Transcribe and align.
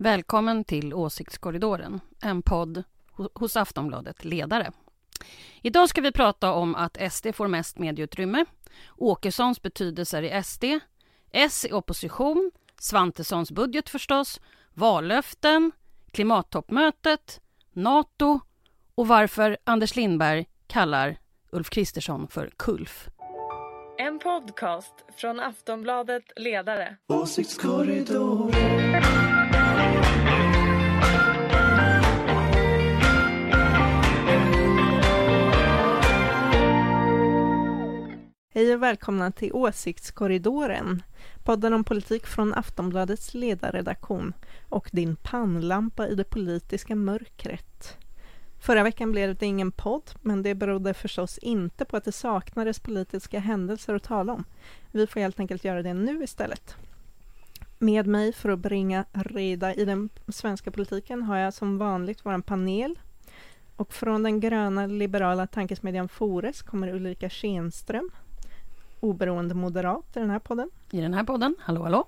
Välkommen 0.00 0.64
till 0.64 0.94
Åsiktskorridoren, 0.94 2.00
en 2.22 2.42
podd 2.42 2.82
hos 3.34 3.56
Aftonbladet 3.56 4.24
Ledare. 4.24 4.72
Idag 5.62 5.88
ska 5.88 6.00
vi 6.00 6.12
prata 6.12 6.52
om 6.52 6.74
att 6.74 7.12
SD 7.12 7.26
får 7.34 7.48
mest 7.48 7.78
medieutrymme, 7.78 8.44
Åkessons 8.96 9.62
betydelser 9.62 10.22
i 10.22 10.42
SD, 10.42 10.64
S 11.32 11.66
i 11.70 11.72
opposition, 11.72 12.50
Svantessons 12.80 13.52
budget 13.52 13.88
förstås, 13.88 14.40
vallöften, 14.74 15.72
klimattoppmötet, 16.10 17.40
Nato 17.72 18.40
och 18.94 19.08
varför 19.08 19.56
Anders 19.64 19.96
Lindberg 19.96 20.46
kallar 20.66 21.18
Ulf 21.52 21.70
Kristersson 21.70 22.28
för 22.28 22.50
KULF. 22.56 23.08
En 23.98 24.18
podcast 24.18 24.94
från 25.16 25.40
Aftonbladet 25.40 26.24
Ledare. 26.36 26.96
Åsiktskorridoren. 27.08 29.37
Hej 38.58 38.74
och 38.74 38.82
välkomna 38.82 39.32
till 39.32 39.52
Åsiktskorridoren, 39.52 41.02
podden 41.44 41.74
om 41.74 41.84
politik 41.84 42.26
från 42.26 42.54
Aftonbladets 42.54 43.34
ledarredaktion 43.34 44.32
och 44.68 44.88
din 44.92 45.16
pannlampa 45.16 46.08
i 46.08 46.14
det 46.14 46.24
politiska 46.24 46.94
mörkret. 46.94 47.96
Förra 48.60 48.82
veckan 48.82 49.12
blev 49.12 49.34
det 49.34 49.46
ingen 49.46 49.72
podd, 49.72 50.10
men 50.22 50.42
det 50.42 50.54
berodde 50.54 50.94
förstås 50.94 51.38
inte 51.38 51.84
på 51.84 51.96
att 51.96 52.04
det 52.04 52.12
saknades 52.12 52.80
politiska 52.80 53.38
händelser 53.38 53.94
att 53.94 54.02
tala 54.02 54.32
om. 54.32 54.44
Vi 54.92 55.06
får 55.06 55.20
helt 55.20 55.40
enkelt 55.40 55.64
göra 55.64 55.82
det 55.82 55.94
nu 55.94 56.24
istället. 56.24 56.76
Med 57.78 58.06
mig 58.06 58.32
för 58.32 58.48
att 58.48 58.58
bringa 58.58 59.04
reda 59.12 59.74
i 59.74 59.84
den 59.84 60.08
svenska 60.28 60.70
politiken 60.70 61.22
har 61.22 61.36
jag 61.36 61.54
som 61.54 61.78
vanligt 61.78 62.20
vår 62.22 62.40
panel. 62.40 62.98
Och 63.76 63.92
från 63.92 64.22
den 64.22 64.40
gröna 64.40 64.86
liberala 64.86 65.46
tankesmedjan 65.46 66.08
Fores 66.08 66.62
kommer 66.62 66.94
Ulrika 66.94 67.30
Schenström, 67.30 68.10
oberoende 69.00 69.54
moderat 69.54 70.16
i 70.16 70.20
den 70.20 70.30
här 70.30 70.38
podden. 70.38 70.70
I 70.90 71.00
den 71.00 71.14
här 71.14 71.24
podden, 71.24 71.56
hallå 71.60 71.82
hallå. 71.82 72.06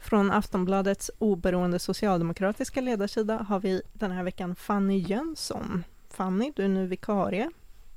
Från 0.00 0.30
Aftonbladets 0.30 1.10
oberoende 1.18 1.78
socialdemokratiska 1.78 2.80
ledarsida 2.80 3.36
har 3.48 3.60
vi 3.60 3.82
den 3.92 4.10
här 4.10 4.22
veckan 4.22 4.54
Fanny 4.54 4.98
Jönsson. 4.98 5.84
Fanny, 6.10 6.52
du 6.56 6.64
är 6.64 6.68
nu 6.68 6.86
vikarie. 6.86 7.50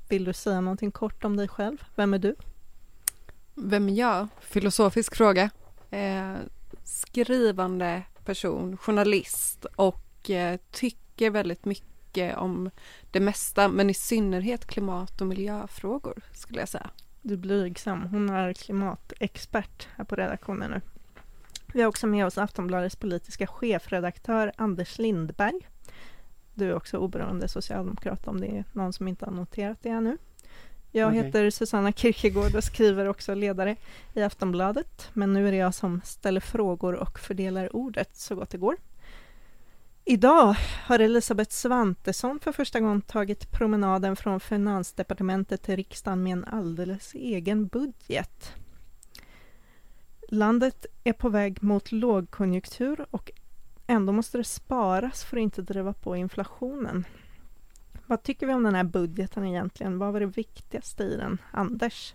Vill 0.08 0.24
du 0.24 0.32
säga 0.32 0.60
någonting 0.60 0.90
kort 0.90 1.24
om 1.24 1.36
dig 1.36 1.48
själv? 1.48 1.84
Vem 1.96 2.14
är 2.14 2.18
du? 2.18 2.34
Vem 3.54 3.88
är 3.88 3.92
jag? 3.92 4.28
Filosofisk 4.40 5.16
fråga. 5.16 5.50
Eh, 5.90 6.34
skrivande 6.84 8.02
person, 8.24 8.76
journalist 8.76 9.64
och 9.64 10.30
eh, 10.30 10.60
tycker 10.70 11.30
väldigt 11.30 11.64
mycket 11.64 12.36
om 12.36 12.70
det 13.10 13.20
mesta, 13.20 13.68
men 13.68 13.90
i 13.90 13.94
synnerhet 13.94 14.66
klimat 14.66 15.20
och 15.20 15.26
miljöfrågor 15.26 16.22
skulle 16.32 16.60
jag 16.60 16.68
säga. 16.68 16.90
Du 17.22 17.34
är 17.34 17.38
blygsam. 17.38 18.02
Hon 18.02 18.30
är 18.30 18.52
klimatexpert 18.52 19.88
här 19.96 20.04
på 20.04 20.16
redaktionen 20.16 20.70
nu. 20.70 20.80
Vi 21.74 21.80
har 21.80 21.88
också 21.88 22.06
med 22.06 22.26
oss 22.26 22.38
Aftonbladets 22.38 22.96
politiska 22.96 23.46
chefredaktör 23.46 24.52
Anders 24.56 24.98
Lindberg. 24.98 25.68
Du 26.54 26.68
är 26.68 26.74
också 26.74 26.96
oberoende 26.96 27.48
socialdemokrat 27.48 28.26
om 28.26 28.40
det 28.40 28.46
är 28.46 28.64
någon 28.72 28.92
som 28.92 29.08
inte 29.08 29.24
har 29.24 29.32
noterat 29.32 29.78
det 29.82 29.88
ännu. 29.88 30.18
Jag 30.94 31.08
Okej. 31.08 31.22
heter 31.22 31.50
Susanna 31.50 31.92
Kierkegaard 31.92 32.54
och 32.54 32.64
skriver 32.64 33.08
också 33.08 33.34
ledare 33.34 33.76
i 34.14 34.22
Aftonbladet. 34.22 35.10
Men 35.12 35.32
nu 35.32 35.48
är 35.48 35.52
det 35.52 35.58
jag 35.58 35.74
som 35.74 36.00
ställer 36.04 36.40
frågor 36.40 36.94
och 36.94 37.18
fördelar 37.18 37.76
ordet 37.76 38.16
så 38.16 38.34
gott 38.34 38.50
det 38.50 38.58
går. 38.58 38.76
Idag 40.04 40.56
har 40.86 40.98
Elisabeth 40.98 41.50
Svantesson 41.50 42.40
för 42.40 42.52
första 42.52 42.80
gången 42.80 43.02
tagit 43.02 43.50
promenaden 43.50 44.16
från 44.16 44.40
Finansdepartementet 44.40 45.62
till 45.62 45.76
riksdagen 45.76 46.22
med 46.22 46.32
en 46.32 46.44
alldeles 46.44 47.14
egen 47.14 47.66
budget. 47.66 48.52
Landet 50.28 50.86
är 51.04 51.12
på 51.12 51.28
väg 51.28 51.62
mot 51.62 51.92
lågkonjunktur 51.92 53.06
och 53.10 53.30
ändå 53.86 54.12
måste 54.12 54.38
det 54.38 54.44
sparas 54.44 55.24
för 55.24 55.36
att 55.36 55.42
inte 55.42 55.62
driva 55.62 55.92
på 55.92 56.16
inflationen. 56.16 57.04
Vad 58.06 58.22
tycker 58.22 58.46
vi 58.46 58.54
om 58.54 58.62
den 58.62 58.74
här 58.74 58.84
budgeten 58.84 59.44
egentligen? 59.46 59.98
Vad 59.98 60.12
var 60.12 60.20
det 60.20 60.26
viktigaste 60.26 61.02
i 61.02 61.16
den? 61.16 61.38
Anders? 61.50 62.14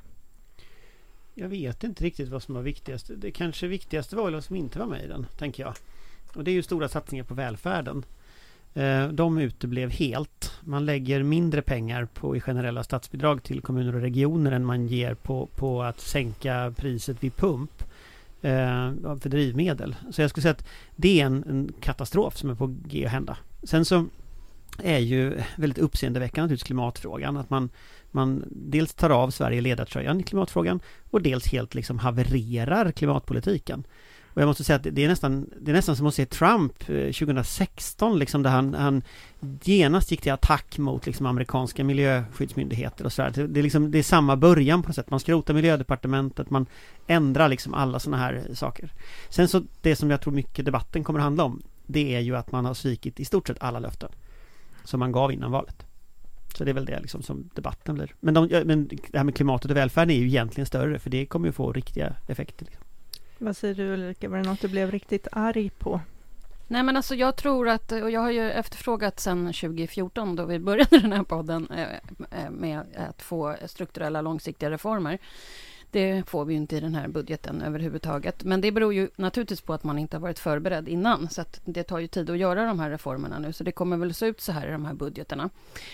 Jag 1.33 1.49
vet 1.49 1.83
inte 1.83 2.03
riktigt 2.03 2.29
vad 2.29 2.43
som 2.43 2.55
var 2.55 2.61
viktigast. 2.61 3.11
Det 3.17 3.31
kanske 3.31 3.67
viktigaste 3.67 4.15
var 4.15 4.31
vad 4.31 4.43
som 4.43 4.55
inte 4.55 4.79
var 4.79 4.85
med 4.85 5.03
i 5.03 5.07
den, 5.07 5.27
tänker 5.37 5.63
jag. 5.63 5.73
Och 6.35 6.43
det 6.43 6.51
är 6.51 6.53
ju 6.53 6.63
stora 6.63 6.87
satsningar 6.87 7.23
på 7.23 7.33
välfärden. 7.33 8.05
Eh, 8.73 9.07
de 9.07 9.37
uteblev 9.37 9.89
helt. 9.89 10.51
Man 10.61 10.85
lägger 10.85 11.23
mindre 11.23 11.61
pengar 11.61 12.05
på 12.13 12.35
i 12.35 12.39
generella 12.39 12.83
statsbidrag 12.83 13.43
till 13.43 13.61
kommuner 13.61 13.95
och 13.95 14.01
regioner 14.01 14.51
än 14.51 14.65
man 14.65 14.87
ger 14.87 15.13
på, 15.13 15.45
på 15.55 15.83
att 15.83 15.99
sänka 15.99 16.73
priset 16.77 17.23
vid 17.23 17.35
pump 17.35 17.83
eh, 18.41 18.91
för 19.19 19.29
drivmedel. 19.29 19.95
Så 20.11 20.21
jag 20.21 20.29
skulle 20.29 20.41
säga 20.41 20.51
att 20.51 20.67
det 20.95 21.21
är 21.21 21.25
en, 21.25 21.43
en 21.43 21.73
katastrof 21.79 22.37
som 22.37 22.49
är 22.49 22.55
på 22.55 22.75
G 22.85 23.05
att 23.05 23.11
hända. 23.11 23.37
Sen 23.63 23.85
så 23.85 24.05
är 24.83 24.99
ju 24.99 25.41
väldigt 25.55 25.77
uppseendeväckande 25.77 26.41
naturligtvis 26.45 26.67
klimatfrågan. 26.67 27.37
Att 27.37 27.49
man, 27.49 27.69
man 28.11 28.43
dels 28.51 28.93
tar 28.93 29.09
av 29.09 29.29
Sverige 29.29 29.61
ledartröjan 29.61 30.19
i 30.19 30.23
klimatfrågan 30.23 30.79
och 31.11 31.21
dels 31.21 31.47
helt 31.47 31.75
liksom 31.75 31.99
havererar 31.99 32.91
klimatpolitiken. 32.91 33.83
Och 34.37 34.41
jag 34.41 34.47
måste 34.47 34.63
säga 34.63 34.75
att 34.75 34.87
det- 34.91 35.03
är 35.03 35.07
nästan, 35.07 35.49
det 35.61 35.71
är 35.71 35.75
nästan 35.75 35.95
som 35.95 36.07
att 36.07 36.13
se 36.13 36.25
Trump 36.25 36.89
eh, 36.89 37.11
2016 37.11 38.19
liksom 38.19 38.43
där 38.43 38.49
han, 38.49 38.73
han 38.73 39.01
genast 39.63 40.11
gick 40.11 40.21
till 40.21 40.31
attack 40.31 40.77
mot 40.77 41.05
liksom 41.05 41.25
amerikanska 41.25 41.83
miljöskyddsmyndigheter 41.83 43.05
och 43.05 43.13
sådär. 43.13 43.31
Det, 43.35 43.47
det, 43.47 43.59
är 43.59 43.63
liksom, 43.63 43.91
det 43.91 43.99
är 43.99 44.03
samma 44.03 44.35
början 44.35 44.83
på 44.83 44.89
något 44.89 44.95
sätt. 44.95 45.09
Man 45.09 45.19
skrotar 45.19 45.53
miljödepartementet, 45.53 46.49
man 46.49 46.65
ändrar 47.07 47.49
liksom 47.49 47.73
alla 47.73 47.99
sådana 47.99 48.23
här 48.23 48.43
saker. 48.53 48.89
Sen 49.29 49.47
så 49.47 49.63
det 49.81 49.95
som 49.95 50.11
jag 50.11 50.21
tror 50.21 50.33
mycket 50.33 50.65
debatten 50.65 51.03
kommer 51.03 51.19
att 51.19 51.23
handla 51.23 51.43
om 51.43 51.61
det 51.85 52.15
är 52.15 52.19
ju 52.19 52.35
att 52.35 52.51
man 52.51 52.65
har 52.65 52.73
svikit 52.73 53.19
i 53.19 53.25
stort 53.25 53.47
sett 53.47 53.63
alla 53.63 53.79
löften 53.79 54.09
som 54.87 54.99
man 54.99 55.11
gav 55.11 55.31
innan 55.31 55.51
valet. 55.51 55.85
Så 56.57 56.63
det 56.63 56.71
är 56.71 56.73
väl 56.73 56.85
det 56.85 56.99
liksom 56.99 57.21
som 57.23 57.49
debatten 57.53 57.95
blir. 57.95 58.15
Men, 58.19 58.33
de, 58.33 58.63
men 58.65 58.87
det 58.87 59.17
här 59.17 59.23
med 59.23 59.35
klimatet 59.35 59.71
och 59.71 59.77
välfärden 59.77 60.09
är 60.09 60.19
ju 60.19 60.27
egentligen 60.27 60.65
större 60.65 60.99
för 60.99 61.09
det 61.09 61.25
kommer 61.25 61.47
ju 61.47 61.51
få 61.51 61.71
riktiga 61.71 62.13
effekter. 62.27 62.65
Liksom. 62.65 62.83
Vad 63.37 63.57
säger 63.57 63.75
du 63.75 63.83
Ulrika? 63.83 64.29
Var 64.29 64.37
det 64.37 64.43
något 64.43 64.61
du 64.61 64.67
blev 64.67 64.91
riktigt 64.91 65.27
arg 65.31 65.69
på? 65.69 66.01
Nej 66.67 66.83
men 66.83 66.97
alltså 66.97 67.15
jag 67.15 67.35
tror 67.35 67.69
att, 67.69 67.91
och 67.91 68.11
jag 68.11 68.21
har 68.21 68.31
ju 68.31 68.51
efterfrågat 68.51 69.19
sedan 69.19 69.45
2014 69.45 70.35
då 70.35 70.45
vi 70.45 70.59
började 70.59 70.99
den 71.01 71.13
här 71.13 71.23
podden 71.23 71.67
eh, 71.71 72.43
eh, 72.43 72.51
med 72.51 72.81
att 73.09 73.21
få 73.21 73.55
strukturella 73.65 74.21
långsiktiga 74.21 74.71
reformer. 74.71 75.19
Det 75.91 76.23
får 76.27 76.45
vi 76.45 76.53
ju 76.53 76.57
inte 76.57 76.75
i 76.75 76.79
den 76.79 76.95
här 76.95 77.07
budgeten 77.07 77.61
överhuvudtaget. 77.61 78.43
Men 78.43 78.61
det 78.61 78.71
beror 78.71 78.93
ju 78.93 79.09
naturligtvis 79.15 79.61
på 79.61 79.73
att 79.73 79.83
man 79.83 79.99
inte 79.99 80.17
har 80.17 80.21
varit 80.21 80.39
förberedd 80.39 80.87
innan. 80.87 81.29
Så 81.29 81.41
att 81.41 81.61
det 81.65 81.83
tar 81.83 81.99
ju 81.99 82.07
tid 82.07 82.29
att 82.29 82.37
göra 82.37 82.65
de 82.65 82.79
här 82.79 82.89
reformerna 82.89 83.39
nu. 83.39 83.53
Så 83.53 83.63
det 83.63 83.71
kommer 83.71 83.97
väl 83.97 84.13
se 84.13 84.25
ut 84.25 84.41
så 84.41 84.51
här 84.51 84.67
i 84.67 84.71
de 84.71 84.85
här 84.85 84.93
budgeterna. 84.93 85.49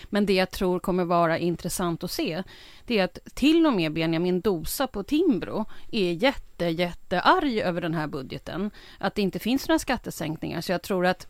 Men 0.10 0.26
det 0.26 0.34
jag 0.34 0.52
tror 0.52 0.80
kommer 0.80 1.06
vara 1.06 1.38
intressant 1.38 2.04
att 2.04 2.12
se, 2.12 2.44
det 2.86 3.00
är 3.00 3.04
att 3.04 3.20
till 3.34 3.66
och 3.66 3.74
med 3.74 3.94
Benjamin 3.94 4.42
Dosa 4.42 4.88
på 4.88 5.04
Timbro 5.04 5.66
är 5.92 6.12
jätte, 6.12 6.66
jättearg 6.66 7.58
över 7.58 7.82
den 7.82 7.94
här 7.94 8.08
budgeten. 8.08 8.72
Att 8.98 9.16
det 9.16 9.22
inte 9.22 9.40
finns 9.40 9.68
några 9.68 9.80
skattesänkningar. 9.80 10.62
Så 10.62 10.72
jag 10.72 10.82
tror 10.82 11.06
att 11.06 11.28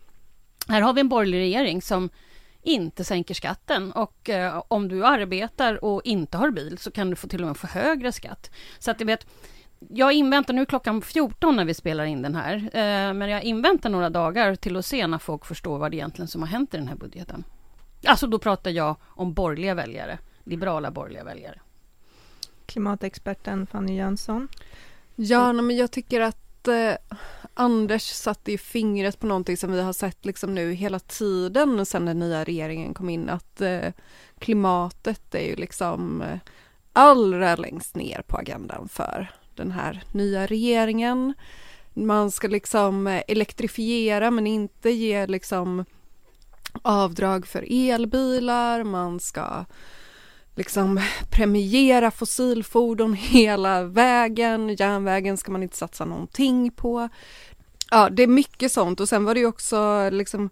här 0.67 0.81
har 0.81 0.93
vi 0.93 1.01
en 1.01 1.09
borgerlig 1.09 1.37
regering 1.37 1.81
som 1.81 2.09
inte 2.63 3.03
sänker 3.03 3.33
skatten 3.33 3.91
och 3.91 4.29
eh, 4.29 4.63
om 4.67 4.87
du 4.87 5.05
arbetar 5.05 5.83
och 5.83 6.01
inte 6.03 6.37
har 6.37 6.51
bil 6.51 6.77
så 6.77 6.91
kan 6.91 7.09
du 7.09 7.15
få 7.15 7.27
till 7.27 7.41
och 7.41 7.47
med 7.47 7.57
få 7.57 7.67
högre 7.67 8.11
skatt. 8.11 8.51
Så 8.79 8.91
att 8.91 8.97
du 8.99 9.05
vet, 9.05 9.27
jag 9.89 10.13
inväntar, 10.13 10.53
nu 10.53 10.65
klockan 10.65 11.01
14 11.01 11.55
när 11.55 11.65
vi 11.65 11.73
spelar 11.73 12.05
in 12.05 12.21
den 12.21 12.35
här, 12.35 12.55
eh, 12.55 13.13
men 13.13 13.29
jag 13.29 13.43
inväntar 13.43 13.89
några 13.89 14.09
dagar 14.09 14.55
till 14.55 14.77
att 14.77 14.85
se 14.85 15.07
när 15.07 15.17
folk 15.17 15.45
förstår 15.45 15.77
vad 15.77 15.91
det 15.91 15.97
egentligen 15.97 16.27
som 16.27 16.41
har 16.41 16.49
hänt 16.49 16.73
i 16.73 16.77
den 16.77 16.87
här 16.87 16.95
budgeten. 16.95 17.43
Alltså 18.05 18.27
då 18.27 18.39
pratar 18.39 18.71
jag 18.71 18.95
om 19.03 19.33
borgerliga 19.33 19.73
väljare, 19.73 20.19
liberala 20.43 20.91
borgerliga 20.91 21.23
väljare. 21.23 21.59
Klimatexperten 22.65 23.67
Fanny 23.67 23.95
Jönsson. 23.95 24.47
Ja, 25.15 25.53
men 25.53 25.77
jag 25.77 25.91
tycker 25.91 26.21
att 26.21 26.37
eh, 26.67 26.95
Anders 27.55 28.03
satte 28.03 28.51
ju 28.51 28.57
fingret 28.57 29.19
på 29.19 29.27
någonting 29.27 29.57
som 29.57 29.71
vi 29.71 29.81
har 29.81 29.93
sett 29.93 30.25
liksom 30.25 30.55
nu 30.55 30.73
hela 30.73 30.99
tiden 30.99 31.85
sedan 31.85 32.05
den 32.05 32.19
nya 32.19 32.43
regeringen 32.43 32.93
kom 32.93 33.09
in, 33.09 33.29
att 33.29 33.61
eh, 33.61 33.91
klimatet 34.39 35.35
är 35.35 35.45
ju 35.47 35.55
liksom 35.55 36.21
eh, 36.21 36.37
allra 36.93 37.55
längst 37.55 37.95
ner 37.95 38.21
på 38.27 38.37
agendan 38.37 38.89
för 38.89 39.31
den 39.55 39.71
här 39.71 40.03
nya 40.11 40.45
regeringen. 40.45 41.33
Man 41.93 42.31
ska 42.31 42.47
liksom 42.47 43.07
eh, 43.07 43.21
elektrifiera 43.27 44.31
men 44.31 44.47
inte 44.47 44.89
ge 44.89 45.27
liksom 45.27 45.85
avdrag 46.81 47.47
för 47.47 47.65
elbilar, 47.69 48.83
man 48.83 49.19
ska 49.19 49.65
liksom 50.55 51.01
premiera 51.29 52.11
fossilfordon 52.11 53.13
hela 53.13 53.83
vägen, 53.83 54.75
järnvägen 54.79 55.37
ska 55.37 55.51
man 55.51 55.63
inte 55.63 55.77
satsa 55.77 56.05
någonting 56.05 56.71
på. 56.71 57.09
Ja, 57.91 58.09
det 58.09 58.23
är 58.23 58.27
mycket 58.27 58.71
sånt 58.71 58.99
och 58.99 59.09
sen 59.09 59.25
var 59.25 59.33
det 59.33 59.39
ju 59.39 59.45
också 59.45 60.09
liksom 60.09 60.49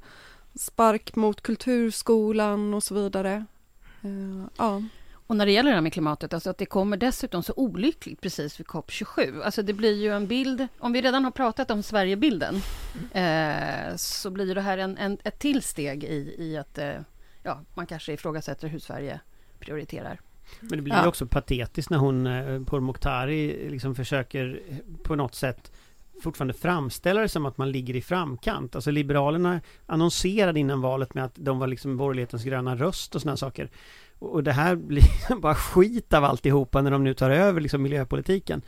spark 0.56 1.16
mot 1.16 1.42
kulturskolan 1.42 2.74
och 2.74 2.84
så 2.84 2.96
vidare. 2.96 3.46
Eh, 4.02 4.46
ja. 4.58 4.82
Och 5.28 5.38
när 5.38 5.46
det 5.46 5.52
gäller 5.52 5.70
det 5.70 5.76
här 5.76 5.82
med 5.82 5.94
klimatet, 5.94 6.34
alltså 6.34 6.50
att 6.50 6.58
det 6.58 6.66
kommer 6.66 6.98
dessutom 6.98 7.44
så 7.44 7.54
olyckligt 7.56 8.22
precis 8.22 8.60
vid 8.60 8.68
COP27. 8.68 9.42
Alltså 9.44 9.62
det 9.62 9.74
blir 9.74 10.02
ju 10.02 10.16
en 10.16 10.28
bild, 10.28 10.68
om 10.80 10.92
vi 10.94 11.02
redan 11.02 11.24
har 11.24 11.32
pratat 11.32 11.72
om 11.72 11.84
Sverigebilden, 11.84 12.56
eh, 13.12 13.96
så 13.96 14.30
blir 14.30 14.56
det 14.56 14.62
här 14.62 14.78
en, 14.78 14.98
en, 14.98 15.18
ett 15.24 15.40
till 15.40 15.62
steg 15.62 16.04
i, 16.04 16.36
i 16.38 16.58
att 16.58 16.78
eh, 16.78 16.94
ja, 17.44 17.62
man 17.74 17.86
kanske 17.86 18.14
ifrågasätter 18.14 18.68
hur 18.68 18.80
Sverige 18.80 19.20
prioriterar. 19.62 20.20
Men 20.60 20.78
det 20.78 20.82
blir 20.82 20.94
ja. 20.94 21.02
ju 21.02 21.08
också 21.08 21.28
patetiskt 21.28 21.90
när 21.90 21.98
hon, 21.98 22.28
eh, 22.28 22.64
Pourmokhtari, 22.64 23.70
liksom 23.70 23.96
försöker 23.96 24.62
på 25.04 25.16
något 25.16 25.36
sätt 25.36 25.72
fortfarande 26.22 26.54
framställa 26.54 27.22
det 27.22 27.30
som 27.30 27.46
att 27.46 27.58
man 27.58 27.72
ligger 27.72 27.96
i 27.96 28.02
framkant. 28.02 28.76
Alltså 28.76 28.92
Liberalerna 28.92 29.62
annonserade 29.86 30.60
innan 30.60 30.82
valet 30.82 31.14
med 31.14 31.26
att 31.26 31.36
de 31.36 31.60
var 31.60 31.68
liksom 31.68 31.98
borgerlighetens 31.98 32.44
gröna 32.44 32.76
röst 32.76 33.16
och 33.16 33.22
sådana 33.22 33.38
saker. 33.38 33.70
Och 34.20 34.44
det 34.44 34.52
här 34.52 34.76
blir 34.76 35.36
bara 35.42 35.56
skit 35.56 36.14
av 36.14 36.24
alltihopa 36.24 36.82
när 36.82 36.92
de 36.92 37.04
nu 37.04 37.14
tar 37.14 37.30
över 37.30 37.62
liksom 37.62 37.82
miljöpolitiken. 37.82 38.62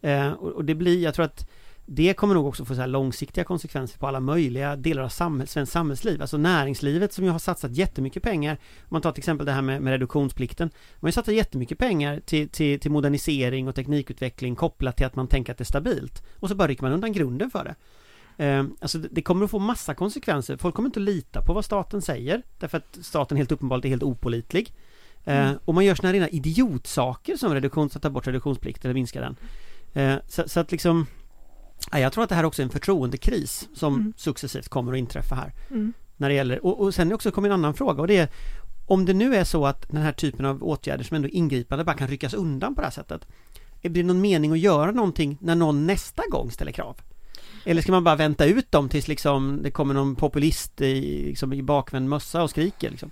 Eh, 0.00 0.32
och, 0.32 0.52
och, 0.52 0.64
det 0.64 0.74
blir, 0.74 1.02
jag 1.02 1.14
tror 1.14 1.24
att 1.24 1.48
det 1.86 2.14
kommer 2.14 2.34
nog 2.34 2.46
också 2.46 2.64
få 2.64 2.74
så 2.74 2.80
här 2.80 2.88
långsiktiga 2.88 3.44
konsekvenser 3.44 3.98
på 3.98 4.06
alla 4.06 4.20
möjliga 4.20 4.76
delar 4.76 5.02
av 5.02 5.08
samhälls, 5.08 5.52
svenskt 5.52 5.72
samhällsliv. 5.72 6.20
Alltså 6.20 6.36
näringslivet 6.36 7.12
som 7.12 7.24
ju 7.24 7.30
har 7.30 7.38
satsat 7.38 7.72
jättemycket 7.72 8.22
pengar. 8.22 8.52
Om 8.80 8.88
man 8.88 9.02
tar 9.02 9.12
till 9.12 9.20
exempel 9.20 9.46
det 9.46 9.52
här 9.52 9.62
med, 9.62 9.82
med 9.82 9.90
reduktionsplikten. 9.90 10.68
Man 10.68 11.00
har 11.00 11.08
ju 11.08 11.12
satsat 11.12 11.34
jättemycket 11.34 11.78
pengar 11.78 12.20
till, 12.20 12.48
till, 12.48 12.80
till 12.80 12.90
modernisering 12.90 13.68
och 13.68 13.74
teknikutveckling 13.74 14.56
kopplat 14.56 14.96
till 14.96 15.06
att 15.06 15.16
man 15.16 15.28
tänker 15.28 15.52
att 15.52 15.58
det 15.58 15.62
är 15.62 15.66
stabilt. 15.66 16.22
Och 16.40 16.48
så 16.48 16.54
bara 16.54 16.68
rycker 16.68 16.82
man 16.82 16.92
undan 16.92 17.12
grunden 17.12 17.50
för 17.50 17.64
det. 17.64 17.74
Eh, 18.44 18.64
alltså 18.80 18.98
det 18.98 19.22
kommer 19.22 19.44
att 19.44 19.50
få 19.50 19.58
massa 19.58 19.94
konsekvenser. 19.94 20.56
Folk 20.56 20.74
kommer 20.74 20.88
inte 20.88 21.00
att 21.00 21.04
lita 21.04 21.42
på 21.42 21.52
vad 21.52 21.64
staten 21.64 22.02
säger. 22.02 22.42
Därför 22.58 22.78
att 22.78 22.98
staten 23.02 23.36
helt 23.36 23.52
uppenbart 23.52 23.84
är 23.84 23.88
helt 23.88 24.02
opolitlig. 24.02 24.72
Eh, 25.24 25.46
mm. 25.46 25.58
och 25.64 25.74
man 25.74 25.84
gör 25.84 25.94
såna 25.94 26.08
här 26.08 26.14
rena 26.14 26.28
idiotsaker 26.28 27.36
som 27.36 27.54
reduktion, 27.54 27.90
att 27.94 28.02
ta 28.02 28.10
bort 28.10 28.26
reduktionsplikten 28.26 28.88
eller 28.90 28.94
minska 28.94 29.20
den. 29.20 29.36
Eh, 29.92 30.18
så, 30.28 30.48
så, 30.48 30.60
att 30.60 30.72
liksom 30.72 31.06
jag 31.92 32.12
tror 32.12 32.24
att 32.24 32.28
det 32.30 32.36
här 32.36 32.44
också 32.44 32.62
är 32.62 32.64
en 32.64 32.70
förtroendekris 32.70 33.68
som 33.74 33.94
mm. 33.94 34.12
successivt 34.16 34.68
kommer 34.68 34.92
att 34.92 34.98
inträffa 34.98 35.34
här. 35.34 35.52
Mm. 35.70 35.92
När 36.16 36.28
det 36.28 36.34
gäller, 36.34 36.64
och, 36.64 36.80
och 36.80 36.94
sen 36.94 37.12
också 37.12 37.30
kommer 37.30 37.48
en 37.48 37.54
annan 37.54 37.74
fråga 37.74 38.00
och 38.00 38.08
det 38.08 38.16
är 38.16 38.28
om 38.86 39.04
det 39.04 39.14
nu 39.14 39.34
är 39.36 39.44
så 39.44 39.66
att 39.66 39.88
den 39.88 40.02
här 40.02 40.12
typen 40.12 40.46
av 40.46 40.64
åtgärder 40.64 41.04
som 41.04 41.14
ändå 41.14 41.28
är 41.28 41.34
ingripande 41.34 41.84
bara 41.84 41.96
kan 41.96 42.08
ryckas 42.08 42.34
undan 42.34 42.74
på 42.74 42.80
det 42.80 42.86
här 42.86 42.92
sättet. 42.92 43.26
Är 43.82 43.88
det 43.88 44.02
någon 44.02 44.20
mening 44.20 44.52
att 44.52 44.58
göra 44.58 44.90
någonting 44.90 45.38
när 45.40 45.54
någon 45.54 45.86
nästa 45.86 46.22
gång 46.30 46.50
ställer 46.50 46.72
krav? 46.72 46.96
Eller 47.64 47.82
ska 47.82 47.92
man 47.92 48.04
bara 48.04 48.16
vänta 48.16 48.44
ut 48.44 48.72
dem 48.72 48.88
tills 48.88 49.08
liksom 49.08 49.60
det 49.62 49.70
kommer 49.70 49.94
någon 49.94 50.16
populist 50.16 50.80
i, 50.80 51.24
liksom, 51.24 51.52
i 51.52 51.62
bakvänd 51.62 52.08
mössa 52.08 52.42
och 52.42 52.50
skriker 52.50 52.90
liksom? 52.90 53.10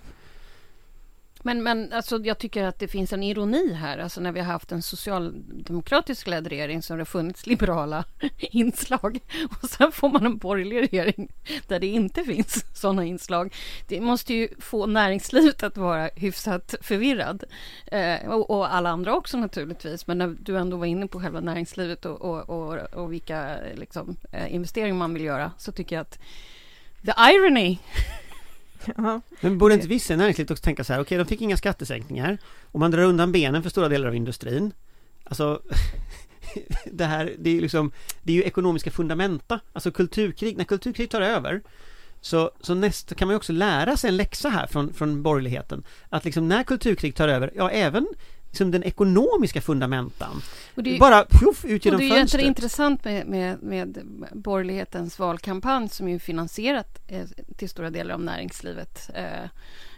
Men, 1.45 1.63
men 1.63 1.93
alltså, 1.93 2.19
jag 2.23 2.37
tycker 2.37 2.63
att 2.63 2.79
det 2.79 2.87
finns 2.87 3.13
en 3.13 3.23
ironi 3.23 3.73
här. 3.73 3.97
Alltså 3.97 4.21
när 4.21 4.31
vi 4.31 4.39
har 4.39 4.47
haft 4.47 4.71
en 4.71 4.81
socialdemokratisk 4.81 6.27
ledd 6.27 6.47
regering 6.47 6.81
så 6.81 6.93
har 6.93 6.97
det 6.97 7.05
funnits 7.05 7.45
liberala 7.45 8.03
inslag. 8.37 9.19
Och 9.61 9.69
sen 9.69 9.91
får 9.91 10.09
man 10.09 10.25
en 10.25 10.37
borgerlig 10.37 10.81
regering 10.81 11.31
där 11.67 11.79
det 11.79 11.87
inte 11.87 12.23
finns 12.23 12.65
sådana 12.73 13.05
inslag. 13.05 13.53
Det 13.87 14.01
måste 14.01 14.33
ju 14.33 14.47
få 14.59 14.85
näringslivet 14.85 15.63
att 15.63 15.77
vara 15.77 16.09
hyfsat 16.15 16.75
förvirrad. 16.81 17.43
Eh, 17.85 18.29
och, 18.29 18.49
och, 18.49 18.73
alla 18.73 18.89
andra 18.89 19.15
också 19.15 19.37
naturligtvis. 19.37 20.07
Men 20.07 20.17
när 20.17 20.35
du 20.39 20.57
ändå 20.57 20.77
var 20.77 20.85
inne 20.85 21.07
på 21.07 21.19
själva 21.19 21.39
näringslivet 21.39 22.05
och, 22.05 22.21
och, 22.21 22.49
och, 22.49 22.93
och 22.93 23.13
vilka 23.13 23.55
liksom, 23.75 24.17
eh, 24.31 24.55
investeringar 24.55 24.95
man 24.95 25.13
vill 25.13 25.23
göra 25.23 25.51
så 25.57 25.71
tycker 25.71 25.95
jag 25.95 26.01
att 26.01 26.19
the 27.05 27.13
irony 27.33 27.77
Ja. 28.97 29.21
Men 29.41 29.57
borde 29.57 29.73
inte 29.73 29.87
vissa 29.87 30.13
i 30.13 30.17
näringslivet 30.17 30.51
också 30.51 30.63
tänka 30.63 30.83
så 30.83 30.93
här, 30.93 30.99
okej 30.99 31.05
okay, 31.05 31.17
de 31.17 31.25
fick 31.25 31.41
inga 31.41 31.57
skattesänkningar 31.57 32.37
och 32.63 32.79
man 32.79 32.91
drar 32.91 33.03
undan 33.03 33.31
benen 33.31 33.63
för 33.63 33.69
stora 33.69 33.89
delar 33.89 34.07
av 34.07 34.15
industrin. 34.15 34.73
Alltså 35.23 35.61
det 36.91 37.05
här, 37.05 37.33
det 37.39 37.49
är 37.49 37.53
ju 37.53 37.61
liksom, 37.61 37.91
det 38.23 38.31
är 38.31 38.35
ju 38.35 38.43
ekonomiska 38.43 38.91
fundamenta, 38.91 39.59
alltså 39.73 39.91
kulturkrig, 39.91 40.57
när 40.57 40.63
kulturkrig 40.63 41.09
tar 41.09 41.21
över 41.21 41.61
så, 42.21 42.51
så 42.61 42.73
nästa 42.73 43.15
kan 43.15 43.27
man 43.27 43.33
ju 43.33 43.37
också 43.37 43.53
lära 43.53 43.97
sig 43.97 44.07
en 44.07 44.17
läxa 44.17 44.49
här 44.49 44.67
från, 44.67 44.93
från 44.93 45.23
borgerligheten. 45.23 45.83
Att 46.09 46.25
liksom 46.25 46.47
när 46.47 46.63
kulturkrig 46.63 47.15
tar 47.15 47.27
över, 47.27 47.51
ja 47.55 47.69
även 47.69 48.07
liksom 48.53 48.71
den 48.71 48.83
ekonomiska 48.83 49.61
fundamentan. 49.61 50.41
Det, 50.75 50.99
bara 50.99 51.25
puff, 51.25 51.65
ut 51.65 51.85
genom 51.85 51.99
fönstret. 51.99 52.41
Det 52.41 52.45
är 52.45 52.47
intressant 52.47 53.05
med, 53.05 53.27
med, 53.27 53.63
med 53.63 53.97
borgerlighetens 54.31 55.19
valkampanj 55.19 55.89
som 55.89 56.07
är 56.07 56.19
finansierat 56.19 56.99
eh, 57.07 57.25
till 57.57 57.69
stora 57.69 57.89
delar 57.89 58.13
av 58.13 58.21
näringslivet. 58.21 59.09
Eh, 59.15 59.49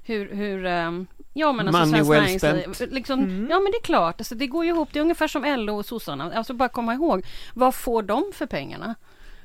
hur, 0.04 0.36
hur 0.36 0.66
eh, 0.66 0.92
Ja 1.34 1.54
men 1.54 1.68
alltså 1.68 1.86
Money 1.86 2.10
well 2.10 2.22
näringsliv, 2.22 2.94
liksom, 2.94 3.20
mm. 3.20 3.48
Ja 3.50 3.60
men 3.60 3.72
det 3.72 3.78
är 3.78 3.86
klart, 3.86 4.22
alltså, 4.22 4.36
det 4.36 4.48
går 4.48 4.66
ju 4.66 4.72
ihop. 4.72 4.90
Det 4.92 5.00
är 5.00 5.02
ungefär 5.02 5.28
som 5.28 5.44
LO 5.44 5.78
och 5.78 5.86
sossarna. 5.86 6.34
Alltså 6.34 6.54
bara 6.54 6.70
komma 6.70 6.94
ihåg, 6.94 7.26
vad 7.54 7.76
får 7.76 8.04
de 8.04 8.32
för 8.34 8.46
pengarna? 8.46 8.96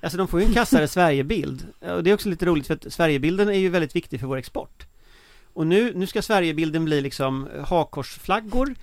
Alltså 0.03 0.19
de 0.19 0.29
får 0.29 0.41
ju 0.41 0.47
en 0.47 0.55
kassare 0.55 0.89
Sverigebild. 0.97 1.67
Och 1.81 2.05
det 2.05 2.11
är 2.11 2.15
också 2.15 2.29
lite 2.29 2.47
roligt 2.47 2.67
för 2.67 2.75
att 2.75 2.93
Sverigebilden 2.93 3.49
är 3.49 3.59
ju 3.59 3.69
väldigt 3.69 3.97
viktig 3.97 4.21
för 4.21 4.27
vår 4.27 4.37
export. 4.37 4.87
Och 5.53 5.67
nu, 5.67 5.93
nu 5.95 6.07
ska 6.07 6.23
Sverigebilden 6.23 6.85
bli 6.85 7.01
liksom 7.01 7.49
hakkorsflaggor 7.65 8.75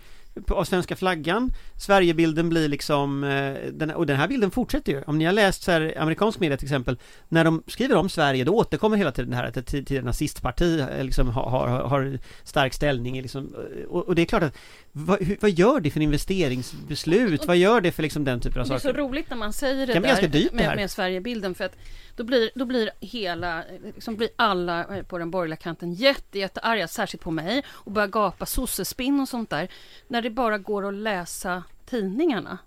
av 0.49 0.63
svenska 0.63 0.95
flaggan 0.95 1.51
Sverigebilden 1.77 2.49
blir 2.49 2.67
liksom 2.67 3.23
eh, 3.23 3.71
den, 3.71 3.91
Och 3.91 4.05
den 4.05 4.17
här 4.17 4.27
bilden 4.27 4.51
fortsätter 4.51 4.91
ju 4.91 5.03
Om 5.07 5.17
ni 5.17 5.25
har 5.25 5.33
läst 5.33 5.63
så 5.63 5.71
här, 5.71 5.93
amerikansk 5.97 6.39
media 6.39 6.57
till 6.57 6.65
exempel 6.65 6.97
När 7.29 7.43
de 7.43 7.63
skriver 7.67 7.95
om 7.95 8.09
Sverige 8.09 8.43
då 8.43 8.53
återkommer 8.55 8.97
hela 8.97 9.11
tiden 9.11 9.31
det 9.31 9.37
här 9.37 9.47
att 9.47 9.57
ett 9.57 9.67
tidigare 9.67 10.05
nazistparti 10.05 10.79
eh, 10.79 11.03
liksom 11.03 11.29
har, 11.29 11.49
har, 11.49 11.67
har 11.67 12.19
stark 12.43 12.73
ställning 12.73 13.21
liksom, 13.21 13.55
och, 13.87 14.07
och, 14.07 14.15
det 14.15 14.21
är 14.21 14.25
klart 14.25 14.43
att 14.43 14.57
vad, 14.91 15.19
vad, 15.41 15.51
gör 15.51 15.79
det 15.79 15.91
för 15.91 15.99
investeringsbeslut? 15.99 17.45
Vad 17.45 17.57
gör 17.57 17.81
det 17.81 17.91
för 17.91 18.03
liksom 18.03 18.23
den 18.23 18.39
typen 18.39 18.61
av 18.61 18.65
saker? 18.65 18.83
Det 18.83 18.89
är 18.89 18.93
så 18.93 18.99
roligt 18.99 19.29
när 19.29 19.37
man 19.37 19.53
säger 19.53 19.87
det, 19.87 19.93
det 19.93 19.99
där 19.99 20.27
dyrt, 20.27 20.53
med, 20.53 20.75
med 20.75 20.91
Sverigebilden 20.91 21.55
för 21.55 21.63
att 21.63 21.75
då 22.17 22.23
blir, 22.23 22.49
då 22.55 22.65
blir 22.65 22.89
hela, 22.99 23.63
liksom 23.95 24.15
blir 24.15 24.29
alla 24.35 24.85
på 25.07 25.17
den 25.17 25.31
borgerliga 25.31 25.57
kanten 25.57 25.93
jätte, 25.93 26.39
jättearga, 26.39 26.87
särskilt 26.87 27.23
på 27.23 27.31
mig 27.31 27.63
och 27.69 27.91
börjar 27.91 28.07
gapa 28.07 28.45
sossespinn 28.45 29.19
och 29.19 29.29
sånt 29.29 29.49
där. 29.49 29.67
När 30.07 30.21
det 30.27 30.31
bara 30.31 30.57
går 30.57 30.87
att 30.87 30.93
läsa 30.93 31.63
tidningarna. 31.85 32.57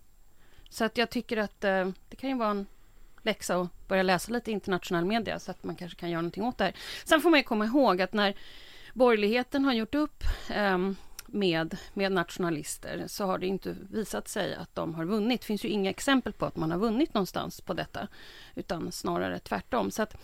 Så 0.69 0.85
att 0.85 0.99
jag 0.99 1.11
tycker 1.11 1.37
att 1.37 1.65
eh, 1.65 1.89
det 2.09 2.17
kan 2.17 2.31
ju 2.31 2.37
vara 2.37 2.51
en 2.51 2.67
läxa 3.23 3.57
att 3.57 3.89
börja 3.89 4.03
läsa 4.03 4.33
lite 4.33 4.53
internationell 4.53 5.05
media 5.05 5.39
så 5.39 5.51
att 5.51 5.65
man 5.65 5.77
kanske 5.77 6.01
kan 6.01 6.11
göra 6.11 6.21
någonting 6.21 6.45
åt 6.45 6.59
det 6.59 6.65
här. 6.65 6.75
Sen 7.05 7.21
får 7.21 7.31
man 7.31 7.39
ju 7.39 7.45
komma 7.45 7.65
ihåg 7.65 8.03
att 8.03 8.13
när 8.13 8.35
borgerligheten 8.95 9.65
har 9.65 9.73
gjort 9.73 9.95
upp 9.95 10.25
eh, 10.51 10.79
med, 11.27 11.77
med 11.95 12.13
nationalister 12.13 13.05
så 13.07 13.25
har 13.25 13.39
det 13.39 13.47
inte 13.47 13.77
visat 13.91 14.29
sig 14.29 14.55
att 14.55 14.75
de 14.75 14.95
har 14.95 15.05
vunnit. 15.05 15.41
Det 15.41 15.47
finns 15.47 15.65
ju 15.65 15.69
inga 15.69 15.91
exempel 15.91 16.33
på 16.33 16.47
att 16.47 16.57
man 16.57 16.71
har 16.71 16.79
vunnit 16.79 17.15
någonstans 17.15 17.61
på 17.61 17.75
detta 17.75 18.09
utan 18.55 18.93
snarare 18.93 19.39
tvärtom. 19.39 19.91
Så 19.91 20.03
att, 20.03 20.17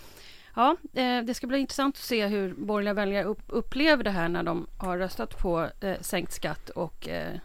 ja, 0.57 0.77
eh, 0.95 1.23
det 1.23 1.35
ska 1.35 1.47
bli 1.47 1.59
intressant 1.59 1.97
att 1.97 2.03
se 2.03 2.27
hur 2.27 2.55
borgerliga 2.55 2.95
väljare 2.95 3.25
upp, 3.25 3.43
upplever 3.47 4.05
det 4.05 4.11
här 4.11 4.29
när 4.29 4.43
de 4.43 4.67
har 4.77 4.99
röstat 4.99 5.39
på 5.39 5.69
eh, 5.81 6.01
sänkt 6.01 6.33
skatt 6.33 6.71
och 6.71 7.09
eh, 7.09 7.39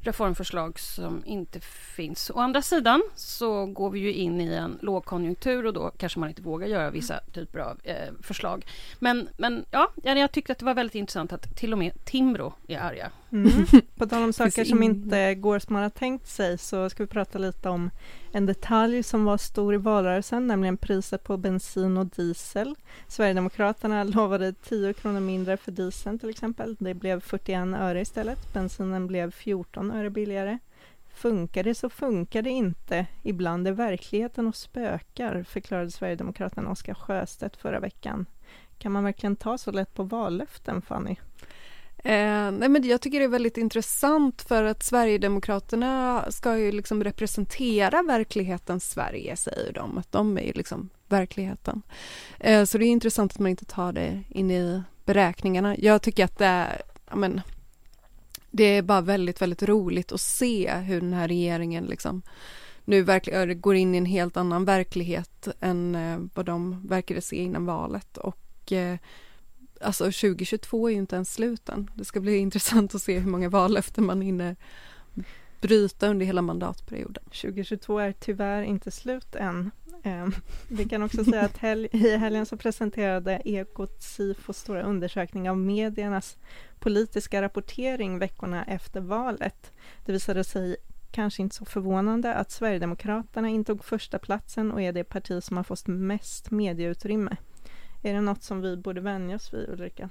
reformförslag 0.00 0.78
som 0.78 1.22
inte 1.24 1.60
finns. 1.96 2.30
Å 2.30 2.38
andra 2.38 2.62
sidan 2.62 3.02
så 3.14 3.66
går 3.66 3.90
vi 3.90 4.00
ju 4.00 4.12
in 4.12 4.40
i 4.40 4.54
en 4.54 4.78
lågkonjunktur 4.82 5.66
och 5.66 5.72
då 5.72 5.90
kanske 5.90 6.20
man 6.20 6.28
inte 6.28 6.42
vågar 6.42 6.66
göra 6.66 6.90
vissa 6.90 7.20
typer 7.32 7.58
av 7.58 7.80
eh, 7.84 8.12
förslag. 8.22 8.66
Men, 8.98 9.28
men 9.36 9.64
ja, 9.70 9.92
jag 10.02 10.32
tyckte 10.32 10.52
att 10.52 10.58
det 10.58 10.64
var 10.64 10.74
väldigt 10.74 10.94
intressant 10.94 11.32
att 11.32 11.56
till 11.56 11.72
och 11.72 11.78
med 11.78 12.04
Timbro 12.04 12.54
är 12.68 12.78
arga. 12.78 13.10
Mm. 13.32 13.50
På 13.94 14.06
tal 14.06 14.22
om 14.22 14.32
saker 14.32 14.64
som 14.64 14.82
inte 14.82 15.34
går 15.34 15.58
som 15.58 15.72
man 15.72 15.82
har 15.82 15.90
tänkt 15.90 16.28
sig 16.28 16.58
så 16.58 16.90
ska 16.90 17.02
vi 17.02 17.06
prata 17.06 17.38
lite 17.38 17.68
om 17.68 17.90
en 18.32 18.46
detalj 18.46 19.02
som 19.02 19.24
var 19.24 19.36
stor 19.36 19.74
i 19.74 19.76
valrörelsen, 19.76 20.46
nämligen 20.46 20.76
priset 20.76 21.24
på 21.24 21.36
bensin 21.36 21.96
och 21.96 22.06
diesel. 22.06 22.74
Sverigedemokraterna 23.08 24.04
lovade 24.04 24.52
10 24.52 24.92
kronor 24.92 25.20
mindre 25.20 25.56
för 25.56 25.72
dieseln 25.72 26.18
till 26.18 26.30
exempel. 26.30 26.76
Det 26.78 26.94
blev 26.94 27.20
41 27.20 27.74
öre 27.74 28.00
istället. 28.00 28.52
Bensinen 28.52 29.06
blev 29.06 29.30
14 29.30 29.90
öre 29.90 30.10
billigare. 30.10 30.58
Funkar 31.14 31.64
det 31.64 31.74
så 31.74 31.90
funkar 31.90 32.42
det 32.42 32.50
inte. 32.50 33.06
Ibland 33.22 33.68
är 33.68 33.72
verkligheten 33.72 34.46
och 34.46 34.56
spökar, 34.56 35.42
förklarade 35.42 35.90
Sverigedemokraterna 35.90 36.70
Oskar 36.70 36.94
Sjöstedt 36.94 37.56
förra 37.56 37.80
veckan. 37.80 38.26
Kan 38.78 38.92
man 38.92 39.04
verkligen 39.04 39.36
ta 39.36 39.58
så 39.58 39.70
lätt 39.70 39.94
på 39.94 40.02
vallöften, 40.02 40.82
Fanny? 40.82 41.16
Eh, 42.04 42.50
nej 42.50 42.68
men 42.68 42.88
jag 42.88 43.00
tycker 43.00 43.18
det 43.18 43.24
är 43.24 43.28
väldigt 43.28 43.56
intressant 43.56 44.42
för 44.42 44.64
att 44.64 44.82
Sverigedemokraterna 44.82 46.24
ska 46.28 46.58
ju 46.58 46.72
liksom 46.72 47.04
representera 47.04 48.02
verklighetens 48.02 48.90
Sverige, 48.90 49.36
säger 49.36 49.72
de. 49.72 49.98
Att 49.98 50.12
de 50.12 50.38
är 50.38 50.42
ju 50.42 50.52
liksom 50.52 50.88
verkligheten. 51.08 51.82
Eh, 52.38 52.64
så 52.64 52.78
det 52.78 52.84
är 52.84 52.88
intressant 52.88 53.32
att 53.32 53.38
man 53.38 53.50
inte 53.50 53.64
tar 53.64 53.92
det 53.92 54.22
in 54.28 54.50
i 54.50 54.82
beräkningarna. 55.04 55.76
Jag 55.78 56.02
tycker 56.02 56.24
att 56.24 56.38
det 56.38 56.46
är, 56.46 56.82
men, 57.14 57.40
det 58.50 58.64
är 58.64 58.82
bara 58.82 59.00
väldigt, 59.00 59.42
väldigt 59.42 59.62
roligt 59.62 60.12
att 60.12 60.20
se 60.20 60.72
hur 60.74 61.00
den 61.00 61.12
här 61.12 61.28
regeringen 61.28 61.84
liksom 61.84 62.22
nu 62.84 63.02
verkligen 63.02 63.60
går 63.60 63.74
in 63.74 63.94
i 63.94 63.98
en 63.98 64.06
helt 64.06 64.36
annan 64.36 64.64
verklighet 64.64 65.48
än 65.60 65.94
eh, 65.94 66.18
vad 66.34 66.46
de 66.46 66.86
verkade 66.86 67.20
se 67.20 67.36
innan 67.36 67.66
valet 67.66 68.16
och 68.16 68.72
eh, 68.72 68.98
alltså 69.80 70.04
2022 70.04 70.88
är 70.88 70.92
ju 70.92 70.98
inte 70.98 71.16
ens 71.16 71.34
slut 71.34 71.68
än. 71.68 71.90
Det 71.94 72.04
ska 72.04 72.20
bli 72.20 72.36
intressant 72.38 72.94
att 72.94 73.02
se 73.02 73.18
hur 73.18 73.30
många 73.30 73.48
vallöften 73.48 74.06
man 74.06 74.20
hinner 74.20 74.56
bryta 75.60 76.08
under 76.08 76.26
hela 76.26 76.42
mandatperioden. 76.42 77.24
2022 77.24 77.98
är 77.98 78.12
tyvärr 78.12 78.62
inte 78.62 78.90
slut 78.90 79.34
än. 79.34 79.70
Eh, 80.02 80.28
vi 80.68 80.84
kan 80.84 81.02
också 81.02 81.24
säga 81.24 81.44
att 81.44 81.58
hel 81.58 81.88
i 81.92 82.16
helgen 82.16 82.46
så 82.46 82.56
presenterade 82.56 83.42
Ekot 83.44 84.02
Sifos 84.02 84.58
stora 84.58 84.82
undersökning 84.82 85.50
av 85.50 85.58
mediernas 85.58 86.36
politiska 86.78 87.42
rapportering 87.42 88.18
veckorna 88.18 88.64
efter 88.64 89.00
valet. 89.00 89.72
Det 90.06 90.12
visade 90.12 90.44
sig 90.44 90.76
kanske 91.10 91.42
inte 91.42 91.56
så 91.56 91.64
förvånande 91.64 92.34
att 92.34 92.50
Sverigedemokraterna 92.50 93.48
intog 93.48 93.84
första 93.84 94.18
platsen 94.18 94.72
och 94.72 94.82
är 94.82 94.92
det 94.92 95.04
parti 95.04 95.42
som 95.42 95.56
har 95.56 95.64
fått 95.64 95.86
mest 95.86 96.50
medieutrymme. 96.50 97.36
Är 98.02 98.14
det 98.14 98.20
något 98.20 98.42
som 98.42 98.60
vi 98.60 98.76
borde 98.76 99.00
vänja 99.00 99.36
oss 99.36 99.52
vid, 99.52 99.68
Ulrika? 99.68 100.08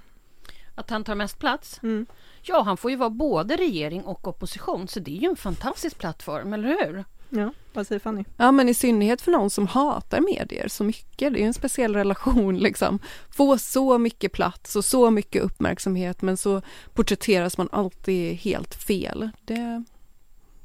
Att 0.76 0.90
han 0.90 1.04
tar 1.04 1.16
mest 1.16 1.40
plats? 1.40 1.80
Mm. 1.84 2.06
Ja, 2.42 2.62
han 2.62 2.78
får 2.78 2.92
ju 2.92 2.98
vara 2.98 3.10
både 3.10 3.58
regering 3.58 4.04
och 4.04 4.28
opposition, 4.28 4.88
så 4.88 5.00
det 5.00 5.18
är 5.18 5.22
ju 5.22 5.30
en 5.30 5.36
fantastisk 5.36 5.98
plattform, 5.98 6.54
eller 6.54 6.68
hur? 6.68 7.06
Ja, 7.30 7.54
vad 7.74 7.88
säger 7.88 8.00
Fanny? 8.00 8.24
Ja, 8.38 8.52
men 8.52 8.70
i 8.70 8.74
synnerhet 8.74 9.22
för 9.22 9.32
någon 9.32 9.50
som 9.50 9.68
hatar 9.68 10.22
medier 10.22 10.68
så 10.68 10.84
mycket. 10.84 11.34
Det 11.34 11.40
är 11.40 11.42
ju 11.42 11.48
en 11.48 11.54
speciell 11.54 11.96
relation 11.96 12.58
liksom. 12.60 13.00
Få 13.30 13.58
så 13.58 13.98
mycket 13.98 14.32
plats 14.32 14.76
och 14.76 14.86
så 14.86 15.12
mycket 15.12 15.44
uppmärksamhet 15.44 16.22
men 16.22 16.38
så 16.38 16.62
porträtteras 16.94 17.58
man 17.58 17.70
alltid 17.72 18.36
helt 18.36 18.76
fel. 18.76 19.30
Det 19.46 19.54
är 19.54 19.84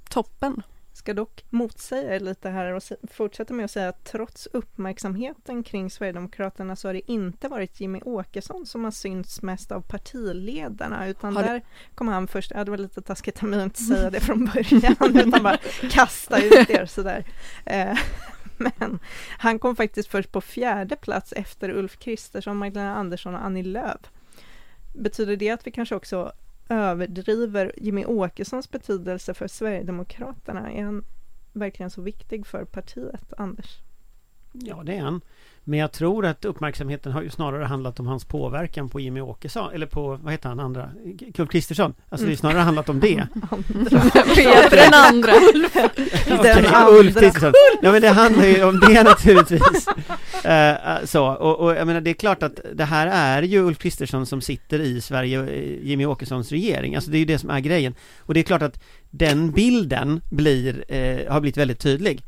toppen. 0.08 0.62
Ska 1.04 1.14
dock 1.14 1.44
motsäga 1.50 2.14
er 2.16 2.20
lite 2.20 2.50
här 2.50 2.72
och 2.72 2.82
fortsätta 3.10 3.54
med 3.54 3.64
att 3.64 3.70
säga 3.70 3.88
att 3.88 4.04
trots 4.04 4.48
uppmärksamheten 4.52 5.62
kring 5.62 5.90
Sverigedemokraterna 5.90 6.76
så 6.76 6.88
har 6.88 6.92
det 6.94 7.10
inte 7.12 7.48
varit 7.48 7.80
Jimmy 7.80 8.00
Åkesson 8.04 8.66
som 8.66 8.84
har 8.84 8.90
synts 8.90 9.42
mest 9.42 9.72
av 9.72 9.80
partiledarna 9.80 11.08
utan 11.08 11.36
Har 11.36 11.42
det- 11.42 11.48
där 11.48 11.62
kom 11.94 12.08
han 12.08 12.28
först, 12.28 12.50
ja 12.54 12.64
det 12.64 12.70
var 12.70 12.78
lite 12.78 13.02
taskigt 13.02 13.42
av 13.42 13.48
mig 13.48 13.58
att 13.58 13.64
inte 13.64 13.82
säga 13.82 14.10
det 14.10 14.20
från 14.20 14.44
början 14.44 14.96
utan 15.28 15.42
bara 15.42 15.58
kasta 15.90 16.42
ut 16.42 16.70
er 16.70 16.86
sådär. 16.86 17.24
Eh, 17.66 17.98
Men 18.56 18.98
han 19.38 19.58
kom 19.58 19.76
faktiskt 19.76 20.08
först 20.08 20.32
på 20.32 20.40
fjärde 20.40 20.96
plats 20.96 21.32
efter 21.36 21.70
Ulf 21.70 21.98
Kristersson, 21.98 22.56
Magdalena 22.56 22.94
Andersson 22.96 23.34
och 23.34 23.44
Annie 23.44 23.62
Lööf. 23.62 24.00
Betyder 24.94 25.36
det 25.36 25.50
att 25.50 25.66
vi 25.66 25.70
kanske 25.70 25.94
också 25.94 26.32
överdriver 26.68 27.72
Jimmy 27.76 28.04
Åkessons 28.04 28.70
betydelse 28.70 29.34
för 29.34 29.48
Sverigedemokraterna? 29.48 30.72
Är 30.72 30.82
han 30.82 31.04
verkligen 31.52 31.90
så 31.90 32.02
viktig 32.02 32.46
för 32.46 32.64
partiet, 32.64 33.32
Anders? 33.36 33.78
Ja, 34.52 34.82
det 34.82 34.96
är 34.96 35.00
han. 35.00 35.20
Men 35.64 35.78
jag 35.78 35.92
tror 35.92 36.26
att 36.26 36.44
uppmärksamheten 36.44 37.12
har 37.12 37.22
ju 37.22 37.30
snarare 37.30 37.64
handlat 37.64 38.00
om 38.00 38.06
hans 38.06 38.24
påverkan 38.24 38.88
på 38.88 39.00
Jimmy 39.00 39.20
Åkesson, 39.20 39.72
eller 39.74 39.86
på, 39.86 40.18
vad 40.22 40.32
heter 40.32 40.48
han 40.48 40.60
andra? 40.60 40.90
Ulf 41.38 41.50
Kristersson. 41.50 41.94
Alltså 42.08 42.26
det 42.26 42.32
är 42.32 42.36
snarare 42.36 42.58
handlat 42.58 42.88
om 42.88 43.00
det. 43.00 43.26
Peter 44.34 44.76
den 44.76 44.94
andra. 44.94 45.32
Okej, 46.38 46.66
andra. 46.66 46.98
Ulf 46.98 47.14
Kristersson. 47.14 47.52
Ja 47.82 47.92
men 47.92 48.02
det 48.02 48.08
handlar 48.08 48.44
ju 48.44 48.64
om 48.64 48.80
det 48.80 49.02
naturligtvis. 49.02 49.88
Eh, 50.44 51.04
så, 51.04 51.26
och, 51.26 51.60
och 51.60 51.76
jag 51.76 51.86
menar 51.86 52.00
det 52.00 52.10
är 52.10 52.14
klart 52.14 52.42
att 52.42 52.60
det 52.74 52.84
här 52.84 53.06
är 53.06 53.42
ju 53.42 53.60
Ulf 53.60 53.78
Kristersson 53.78 54.26
som 54.26 54.40
sitter 54.40 54.80
i 54.80 55.00
Sverige, 55.00 55.40
eh, 55.40 55.86
Jimmy 55.88 56.06
Åkessons 56.06 56.52
regering. 56.52 56.94
Alltså 56.94 57.10
det 57.10 57.16
är 57.16 57.18
ju 57.18 57.24
det 57.24 57.38
som 57.38 57.50
är 57.50 57.60
grejen. 57.60 57.94
Och 58.18 58.34
det 58.34 58.40
är 58.40 58.44
klart 58.44 58.62
att 58.62 58.82
den 59.10 59.50
bilden 59.50 60.20
blir, 60.30 60.84
eh, 60.88 61.32
har 61.32 61.40
blivit 61.40 61.56
väldigt 61.56 61.80
tydlig. 61.80 62.22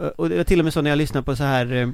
Eh, 0.00 0.06
och 0.06 0.28
det 0.28 0.36
är 0.36 0.44
till 0.44 0.58
och 0.58 0.64
med 0.64 0.72
så 0.72 0.82
när 0.82 0.90
jag 0.90 0.96
lyssnar 0.96 1.22
på 1.22 1.36
så 1.36 1.44
här 1.44 1.72
eh, 1.72 1.88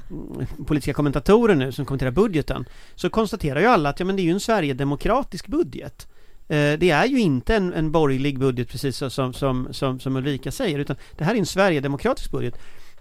politiska 0.66 0.92
kommentatorer 0.92 1.54
nu 1.54 1.73
som 1.73 1.84
kommenterar 1.84 2.11
budgeten 2.11 2.64
så 2.94 3.11
konstaterar 3.11 3.61
ju 3.61 3.66
alla 3.66 3.88
att 3.88 4.00
ja 4.00 4.06
men 4.06 4.16
det 4.16 4.23
är 4.23 4.25
ju 4.25 4.30
en 4.30 4.40
Sverigedemokratisk 4.40 5.46
budget. 5.46 6.06
Eh, 6.49 6.78
Det 6.78 6.90
är 6.90 7.06
ju 7.06 7.20
inte 7.20 7.56
en, 7.56 7.73
en 7.73 7.92
borgerlig 7.92 8.38
budget 8.38 8.68
precis 8.68 8.96
så 8.96 9.11
som, 9.11 9.32
som, 9.32 9.68
som, 9.70 10.00
som 10.00 10.16
Ulrika 10.16 10.52
säger 10.52 10.78
utan 10.78 10.96
det 11.16 11.25
här 11.25 11.34
är 11.34 11.38
en 11.38 11.46
Sverigedemokratisk 11.46 12.30
budget. 12.30 12.58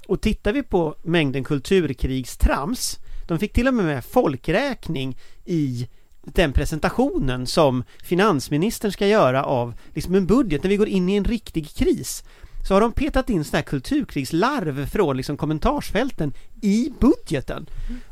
Och 0.08 0.22
tittar 0.22 0.54
vi 0.54 0.64
på 0.64 0.96
mängden 1.04 1.44
kulturkrigstrams 1.44 3.00
de 3.28 3.40
fick 3.40 3.54
till 3.54 3.68
och 3.68 3.74
med 3.74 3.86
med 3.86 4.06
folkräkning 4.06 5.18
i 5.46 5.88
den 6.26 6.54
presentationen 6.54 7.48
som 7.48 7.84
finansministern 8.04 8.92
ska 8.92 9.08
göra 9.08 9.44
av 9.44 9.74
liksom 9.94 10.16
en 10.16 10.26
budget 10.26 10.64
när 10.64 10.70
vi 10.70 10.78
går 10.78 10.88
in 10.88 11.10
i 11.10 11.16
en 11.16 11.24
riktig 11.24 11.70
kris 11.70 12.24
så 12.68 12.74
har 12.74 12.82
de 12.82 12.92
petat 12.92 13.30
in 13.30 13.44
sådana 13.44 13.58
här 13.58 13.64
kulturkrigslarv 13.64 14.86
från 14.86 15.18
liksom 15.18 15.38
kommentarsfälten 15.38 16.34
i 16.62 16.94
budgeten. 17.00 17.66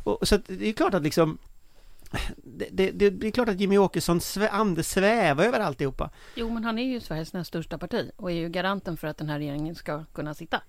Och, 0.03 0.27
så 0.27 0.36
att 0.36 0.41
det 0.48 0.67
är 0.67 0.74
klart 0.74 0.93
att 0.93 1.03
liksom 1.03 1.38
det, 2.38 2.67
det, 2.72 2.91
det, 2.91 3.10
det 3.10 3.27
är 3.27 3.31
klart 3.31 3.50
att 3.50 3.60
Jimmy 3.60 3.77
Åkesson 3.77 4.22
svä, 4.22 4.50
ande 4.50 4.84
svävar 4.84 5.43
över 5.43 5.60
alltihopa. 5.60 6.10
Jo, 6.36 6.50
men 6.50 6.63
han 6.63 6.79
är 6.79 6.84
ju 6.84 7.00
Sveriges 7.00 7.34
näst 7.34 7.48
största 7.48 7.77
parti 7.77 8.12
och 8.15 8.31
är 8.31 8.36
ju 8.36 8.50
garanten 8.50 8.98
för 8.98 9.08
att 9.08 9.17
den 9.17 9.29
här 9.29 9.39
regeringen 9.39 9.75
ska 9.75 10.05
kunna 10.05 10.34
sitta. 10.34 10.62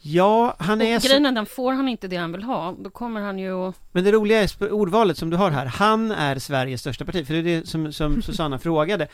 Ja, 0.00 0.56
han 0.58 0.82
är 0.82 0.96
Och 0.96 1.02
så, 1.02 1.08
grejen 1.08 1.26
är 1.26 1.32
den, 1.32 1.46
får 1.46 1.72
han 1.72 1.88
inte 1.88 2.08
det 2.08 2.16
han 2.16 2.32
vill 2.32 2.42
ha, 2.42 2.74
då 2.78 2.90
kommer 2.90 3.20
han 3.20 3.38
ju 3.38 3.52
att... 3.68 3.74
Men 3.92 4.04
det 4.04 4.12
roliga 4.12 4.42
är 4.42 4.72
ordvalet 4.72 5.18
som 5.18 5.30
du 5.30 5.36
har 5.36 5.50
här. 5.50 5.66
Han 5.66 6.10
är 6.10 6.38
Sveriges 6.38 6.80
största 6.80 7.04
parti. 7.04 7.26
För 7.26 7.34
det 7.34 7.40
är 7.40 7.42
det 7.60 7.66
som, 7.68 7.92
som 7.92 8.22
Susanna 8.22 8.58
frågade. 8.58 9.08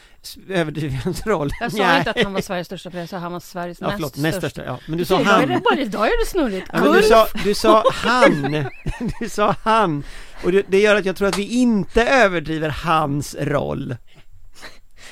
Överdriver 0.48 0.94
jag 0.94 1.02
hans 1.02 1.26
roll? 1.26 1.50
Jag 1.60 1.72
sa 1.72 1.78
Nej. 1.78 1.98
inte 1.98 2.10
att 2.10 2.22
han 2.22 2.32
var 2.32 2.40
Sveriges 2.40 2.66
största 2.66 2.90
parti, 2.90 3.00
jag 3.00 3.08
sa 3.08 3.16
att 3.16 3.22
han 3.22 3.32
var 3.32 3.40
Sveriges 3.40 3.80
Ja, 3.80 3.86
näst 3.86 3.96
förlåt, 3.96 4.10
största. 4.12 4.22
näst 4.26 4.38
största. 4.38 4.64
Ja, 4.64 4.78
men 4.88 4.98
du 4.98 5.04
sa 5.04 5.20
Idag 5.20 5.32
är 5.42 5.46
han. 5.48 5.76
det 5.76 5.82
idag 5.82 6.06
är 6.06 6.24
det 6.24 6.30
snurrigt. 6.30 6.66
Ja, 6.72 6.92
du, 6.92 7.02
sa, 7.02 7.26
du 7.44 7.54
sa 7.54 7.84
han. 7.92 8.64
Du 9.20 9.28
sa 9.28 9.54
han. 9.62 10.02
Och 10.44 10.52
det, 10.52 10.62
det 10.68 10.80
gör 10.80 10.96
att 10.96 11.04
jag 11.04 11.16
tror 11.16 11.28
att 11.28 11.38
vi 11.38 11.48
inte 11.48 12.02
överdriver 12.08 12.68
hans 12.68 13.36
roll. 13.40 13.96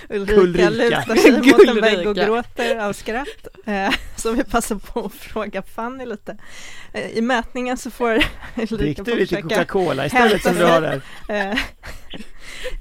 Ulrika, 0.08 0.40
Ulrika. 0.40 0.68
lutar 0.68 1.16
sig 1.16 1.32
mot 1.32 1.68
en 1.68 1.80
vägg 1.80 2.08
och 2.08 2.16
gråter 2.16 2.78
av 2.78 2.92
skratt. 2.92 3.46
Eh, 3.66 3.94
så 4.16 4.32
vi 4.32 4.44
passar 4.44 4.76
på 4.76 5.00
att 5.04 5.14
fråga 5.14 5.62
Fanny 5.62 6.06
lite. 6.06 6.36
Eh, 6.92 7.10
I 7.10 7.20
mätningen 7.20 7.76
så 7.76 7.90
får 7.90 8.10
Ulrika 8.56 8.76
Drick 8.76 9.04
du 9.04 9.16
lite 9.16 9.42
Coca-Cola 9.42 10.06
istället 10.06 10.42
som 10.42 10.54
du 10.54 10.64
har 10.64 10.80
där? 10.80 11.02
Eh, 11.28 11.58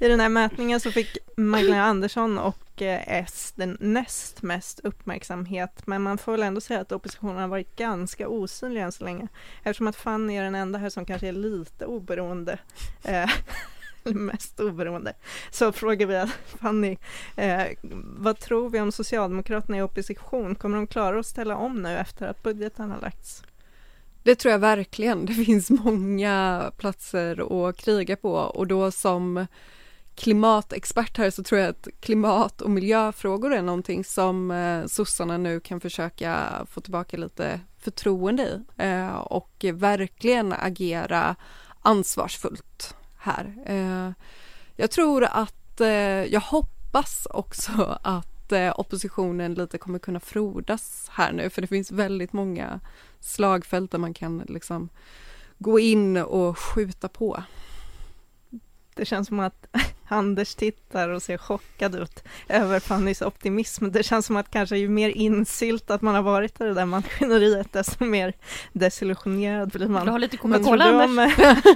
I 0.00 0.08
den 0.08 0.20
här 0.20 0.28
mätningen 0.28 0.80
så 0.80 0.92
fick 0.92 1.18
Magdalena 1.36 1.84
Andersson 1.84 2.38
och 2.38 2.58
S 3.06 3.52
den 3.56 3.76
näst 3.80 4.42
mest 4.42 4.80
uppmärksamhet, 4.80 5.82
men 5.86 6.02
man 6.02 6.18
får 6.18 6.32
väl 6.32 6.42
ändå 6.42 6.60
säga 6.60 6.80
att 6.80 6.92
oppositionen 6.92 7.36
har 7.36 7.48
varit 7.48 7.76
ganska 7.76 8.28
osynlig 8.28 8.80
än 8.80 8.92
så 8.92 9.04
länge, 9.04 9.28
eftersom 9.62 9.86
att 9.86 9.96
Fanny 9.96 10.36
är 10.36 10.42
den 10.42 10.54
enda 10.54 10.78
här 10.78 10.90
som 10.90 11.04
kanske 11.04 11.28
är 11.28 11.32
lite 11.32 11.86
oberoende, 11.86 12.58
mest 14.04 14.60
oberoende, 14.60 15.14
så 15.50 15.72
frågar 15.72 16.06
vi 16.06 16.32
Fanny, 16.58 16.96
eh, 17.36 17.66
vad 18.16 18.38
tror 18.38 18.70
vi 18.70 18.80
om 18.80 18.92
Socialdemokraterna 18.92 19.78
i 19.78 19.82
opposition? 19.82 20.54
Kommer 20.54 20.76
de 20.76 20.86
klara 20.86 21.20
att 21.20 21.26
ställa 21.26 21.56
om 21.56 21.82
nu 21.82 21.98
efter 21.98 22.26
att 22.26 22.42
budgeten 22.42 22.90
har 22.90 23.00
lagts? 23.00 23.42
Det 24.22 24.34
tror 24.34 24.52
jag 24.52 24.58
verkligen. 24.58 25.26
Det 25.26 25.32
finns 25.32 25.70
många 25.70 26.62
platser 26.76 27.68
att 27.68 27.76
kriga 27.76 28.16
på 28.16 28.32
och 28.32 28.66
då 28.66 28.90
som 28.90 29.46
klimatexpert 30.14 31.18
här 31.18 31.30
så 31.30 31.42
tror 31.42 31.60
jag 31.60 31.70
att 31.70 31.88
klimat 32.00 32.60
och 32.60 32.70
miljöfrågor 32.70 33.54
är 33.54 33.62
någonting 33.62 34.04
som 34.04 34.50
eh, 34.50 34.86
sossarna 34.86 35.38
nu 35.38 35.60
kan 35.60 35.80
försöka 35.80 36.50
få 36.70 36.80
tillbaka 36.80 37.16
lite 37.16 37.60
förtroende 37.78 38.42
i 38.42 38.82
eh, 38.82 39.14
och 39.14 39.64
verkligen 39.72 40.52
agera 40.52 41.36
ansvarsfullt 41.82 42.96
här. 43.22 43.54
Eh, 43.66 44.12
jag 44.76 44.90
tror 44.90 45.24
att, 45.24 45.80
eh, 45.80 45.88
jag 46.24 46.40
hoppas 46.40 47.26
också 47.30 47.98
att 48.02 48.52
eh, 48.52 48.72
oppositionen 48.76 49.54
lite 49.54 49.78
kommer 49.78 49.98
kunna 49.98 50.20
frodas 50.20 51.08
här 51.10 51.32
nu 51.32 51.50
för 51.50 51.60
det 51.60 51.66
finns 51.66 51.92
väldigt 51.92 52.32
många 52.32 52.80
slagfält 53.20 53.90
där 53.90 53.98
man 53.98 54.14
kan 54.14 54.38
liksom 54.48 54.88
gå 55.58 55.78
in 55.78 56.16
och 56.16 56.58
skjuta 56.58 57.08
på. 57.08 57.42
Det 58.94 59.04
känns 59.04 59.28
som 59.28 59.40
att 59.40 59.66
Anders 60.12 60.54
tittar 60.54 61.08
och 61.08 61.22
ser 61.22 61.38
chockad 61.38 61.94
ut 61.94 62.22
över 62.48 62.80
Fannys 62.80 63.22
optimism. 63.22 63.90
Det 63.90 64.02
känns 64.02 64.26
som 64.26 64.36
att 64.36 64.50
kanske 64.50 64.76
ju 64.76 64.88
mer 64.88 65.08
insyltat 65.10 66.02
man 66.02 66.14
har 66.14 66.22
varit 66.22 66.60
i 66.60 66.64
det 66.64 66.74
där 66.74 66.86
maskineriet, 66.86 67.72
desto 67.72 68.04
mer 68.04 68.32
desillusionerad 68.72 69.68
blir 69.70 69.80
Du 69.86 69.88
man. 69.92 70.08
har 70.08 70.18
lite 70.18 70.36
Coca-Cola, 70.36 70.84
du 70.92 71.02
Anders. 71.02 71.38
om, 71.38 71.72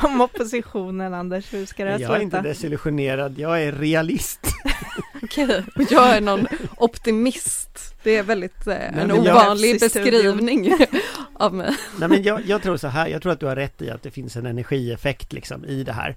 om 0.10 0.20
oppositionen, 0.20 1.14
Anders? 1.14 1.54
Hur 1.54 1.66
ska 1.66 1.84
det 1.84 1.90
här 1.90 1.98
Jag 1.98 2.16
är 2.16 2.20
inte 2.20 2.36
sluta? 2.36 2.48
desillusionerad, 2.48 3.38
jag 3.38 3.62
är 3.62 3.72
realist. 3.72 4.40
Okej. 5.22 5.64
Och 5.76 5.82
jag 5.92 6.16
är 6.16 6.20
någon 6.20 6.46
optimist. 6.76 7.94
Det 8.02 8.16
är 8.16 8.22
väldigt 8.22 8.66
eh, 8.66 8.98
en 8.98 9.12
ovanlig 9.12 9.80
beskrivning 9.80 10.72
av 11.34 11.54
mig. 11.54 11.76
Nej 11.98 12.08
men 12.08 12.22
jag, 12.22 12.46
jag 12.46 12.62
tror 12.62 12.76
så 12.76 12.88
här, 12.88 13.06
jag 13.06 13.22
tror 13.22 13.32
att 13.32 13.40
du 13.40 13.46
har 13.46 13.56
rätt 13.56 13.82
i 13.82 13.90
att 13.90 14.02
det 14.02 14.10
finns 14.10 14.36
en 14.36 14.46
energieffekt 14.46 15.32
liksom 15.32 15.64
i 15.64 15.82
det 15.84 15.92
här. 15.92 16.16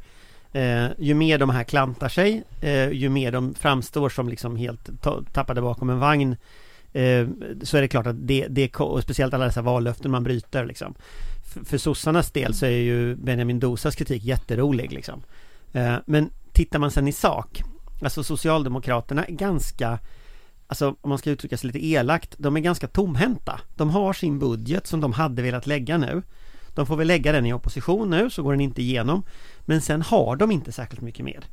Eh, 0.53 0.88
ju 0.98 1.13
mer 1.13 1.38
de 1.38 1.50
här 1.50 1.63
klantar 1.63 2.10
sig, 2.10 2.44
eh, 2.62 2.89
ju 2.89 3.10
mer 3.10 3.32
de 3.32 3.53
framstår 3.53 4.10
som 4.10 4.29
liksom 4.29 4.56
helt 4.56 4.89
tappade 5.34 5.62
bakom 5.62 5.89
en 5.89 6.00
vagn 6.00 6.36
eh, 6.94 7.27
så 7.63 7.77
är 7.77 7.82
det 7.82 7.88
klart 7.88 8.08
att 8.08 8.27
det, 8.27 8.48
det 8.50 8.75
och 8.75 9.03
speciellt 9.03 9.34
alla 9.34 9.46
dessa 9.46 9.62
vallöften 9.62 10.12
man 10.12 10.24
bryter 10.24 10.65
liksom. 10.65 10.96
För, 11.44 11.65
för 11.65 11.77
sossarnas 11.77 12.32
del 12.32 12.53
så 12.53 12.65
är 12.65 12.70
ju 12.70 13.15
Benjamin 13.15 13.60
Dosas 13.60 13.96
kritik 13.96 14.24
jätterolig 14.24 14.94
liksom. 14.94 15.24
Eh, 15.74 15.96
men 16.06 16.29
tittar 16.53 16.79
man 16.79 16.91
sen 16.91 17.08
i 17.08 17.12
sak, 17.12 17.62
alltså 18.01 18.24
Socialdemokraterna 18.24 19.25
är 19.25 19.34
ganska 19.34 20.00
Alltså 20.68 20.96
om 21.01 21.10
man 21.10 21.18
ska 21.18 21.29
uttrycka 21.29 21.58
sig 21.58 21.68
lite 21.68 21.86
elakt, 21.86 22.36
de 22.38 22.56
är 22.56 22.60
ganska 22.60 22.88
tomhänta. 22.88 23.62
De 23.75 23.89
har 23.89 24.13
sin 24.13 24.39
budget 24.39 24.88
som 24.88 25.01
de 25.01 25.13
hade 25.13 25.41
velat 25.41 25.68
lägga 25.68 25.98
nu. 25.98 26.22
De 26.79 26.86
får 26.86 26.95
väl 26.95 27.07
lägga 27.07 27.31
den 27.31 27.45
i 27.45 27.53
opposition 27.53 28.09
nu 28.09 28.29
så 28.29 28.43
går 28.43 28.51
den 28.51 28.62
inte 28.62 28.81
igenom. 28.81 29.24
Men 29.65 29.81
sen 29.81 30.01
har 30.01 30.36
de 30.36 30.51
inte 30.51 30.71
särskilt 30.71 31.01
mycket 31.01 31.25
mer. 31.25 31.43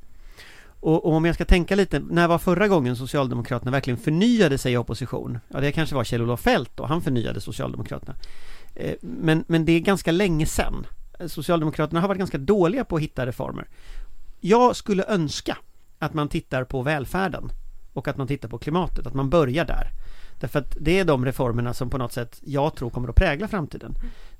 Och, 0.81 1.05
och, 1.07 1.13
om 1.13 1.25
jag 1.25 1.35
ska 1.35 1.45
tänka 1.45 1.75
lite, 1.75 1.99
när 1.99 2.29
var 2.29 2.39
förra 2.39 2.69
gången 2.69 2.97
Socialdemokraterna 2.97 3.71
verkligen 3.71 3.99
förnyade 3.99 4.59
sig 4.59 4.73
i 4.73 4.77
opposition? 4.77 5.39
Ja, 5.49 5.61
det 5.61 5.73
kanske 5.73 5.95
var 5.95 6.05
Kjell-Olof 6.05 6.41
Feldt 6.41 6.71
då, 6.75 6.87
han 6.87 7.03
förnyade 7.03 7.41
Socialdemokraterna. 7.41 8.15
Eh, 8.75 8.95
men, 9.01 9.45
men 9.47 9.65
det 9.65 9.73
är 9.73 9.81
ganska 9.81 10.13
länge 10.13 10.47
sedan. 10.47 10.87
Eh, 11.19 11.27
Socialdemokraterna 11.27 12.01
har 12.01 12.09
varit 12.09 12.19
ganska 12.19 12.39
dåliga 12.39 12.85
på 12.85 12.97
att 12.97 13.03
hitta 13.03 13.27
reformer. 13.27 13.69
Jag 14.41 14.77
skulle 14.77 15.05
önska 15.09 15.59
att 15.99 16.15
man 16.15 16.29
tittar 16.29 16.65
på 16.65 16.83
välfärden 16.83 17.53
och 17.93 18.09
att 18.09 18.17
man 18.17 18.27
tittar 18.27 18.49
på 18.49 18.59
klimatet, 18.59 19.07
att 19.07 19.15
man 19.15 19.31
börjar 19.31 19.65
där. 19.65 19.91
Därför 20.41 20.59
att 20.59 20.77
det 20.81 20.99
är 20.99 21.05
de 21.05 21.25
reformerna 21.25 21.75
som 21.75 21.91
på 21.91 21.99
något 21.99 22.13
sätt 22.13 22.41
jag 22.45 22.77
tror 22.77 22.91
kommer 22.91 23.09
att 23.09 23.17
prägla 23.17 23.49
framtiden. 23.49 23.95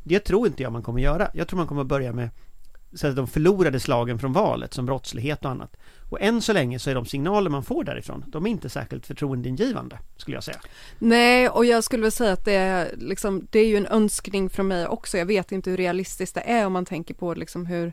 Det 0.09 0.21
tror 0.21 0.47
inte 0.47 0.63
jag 0.63 0.73
man 0.73 0.83
kommer 0.83 1.01
göra. 1.01 1.31
Jag 1.35 1.49
tror 1.49 1.57
man 1.57 1.67
kommer 1.67 1.85
börja 1.85 2.13
med 2.13 2.31
så 2.95 3.07
att 3.07 3.17
de 3.17 3.27
förlorade 3.27 3.81
slagen 3.81 4.19
från 4.19 4.33
valet 4.33 4.75
som 4.75 4.87
brottslighet 4.87 5.45
och 5.45 5.51
annat. 5.51 5.77
Och 6.11 6.21
än 6.21 6.43
så 6.43 6.53
länge 6.53 6.79
så 6.79 6.91
är 6.91 6.95
de 6.95 7.07
signaler 7.07 7.51
man 7.51 7.63
får 7.63 7.85
därifrån, 7.85 8.25
de 8.27 8.47
är 8.47 8.51
inte 8.51 8.69
särskilt 8.69 9.07
förtroendeingivande 9.07 9.99
skulle 10.17 10.37
jag 10.37 10.45
säga. 10.45 10.61
Nej, 10.99 11.49
och 11.49 11.65
jag 11.65 11.85
skulle 11.85 12.03
väl 12.03 12.13
säga 12.13 12.33
att 12.33 12.45
det 12.45 12.55
är, 12.55 12.95
liksom, 12.97 13.47
det 13.51 13.59
är 13.59 13.69
ju 13.69 13.77
en 13.77 13.87
önskning 13.87 14.51
från 14.51 14.69
mig 14.69 14.87
också. 14.87 15.19
Jag 15.19 15.27
vet 15.27 15.53
inte 15.53 15.71
hur 15.71 15.77
realistiskt 15.77 16.35
det 16.35 16.41
är 16.41 16.67
om 16.67 16.73
man 16.73 16.85
tänker 16.85 17.15
på 17.15 17.35
liksom 17.35 17.67
hur 17.67 17.93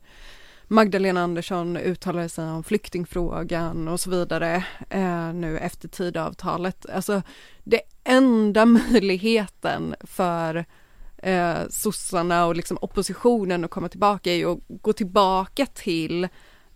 Magdalena 0.67 1.21
Andersson 1.21 1.77
uttalade 1.77 2.29
sig 2.29 2.45
om 2.45 2.63
flyktingfrågan 2.63 3.87
och 3.87 3.99
så 3.99 4.09
vidare 4.09 4.65
eh, 4.89 5.33
nu 5.33 5.57
efter 5.57 5.87
Tidöavtalet. 5.87 6.85
Alltså 6.89 7.21
det 7.63 7.81
enda 8.03 8.65
möjligheten 8.91 9.95
för 10.01 10.65
eh, 11.23 11.57
sossarna 11.69 12.45
och 12.45 12.55
liksom 12.55 12.77
oppositionen 12.81 13.63
att 13.63 13.71
komma 13.71 13.89
tillbaka 13.89 14.31
är 14.31 14.35
ju 14.35 14.51
att 14.51 14.59
gå 14.67 14.93
tillbaka 14.93 15.65
till 15.65 16.27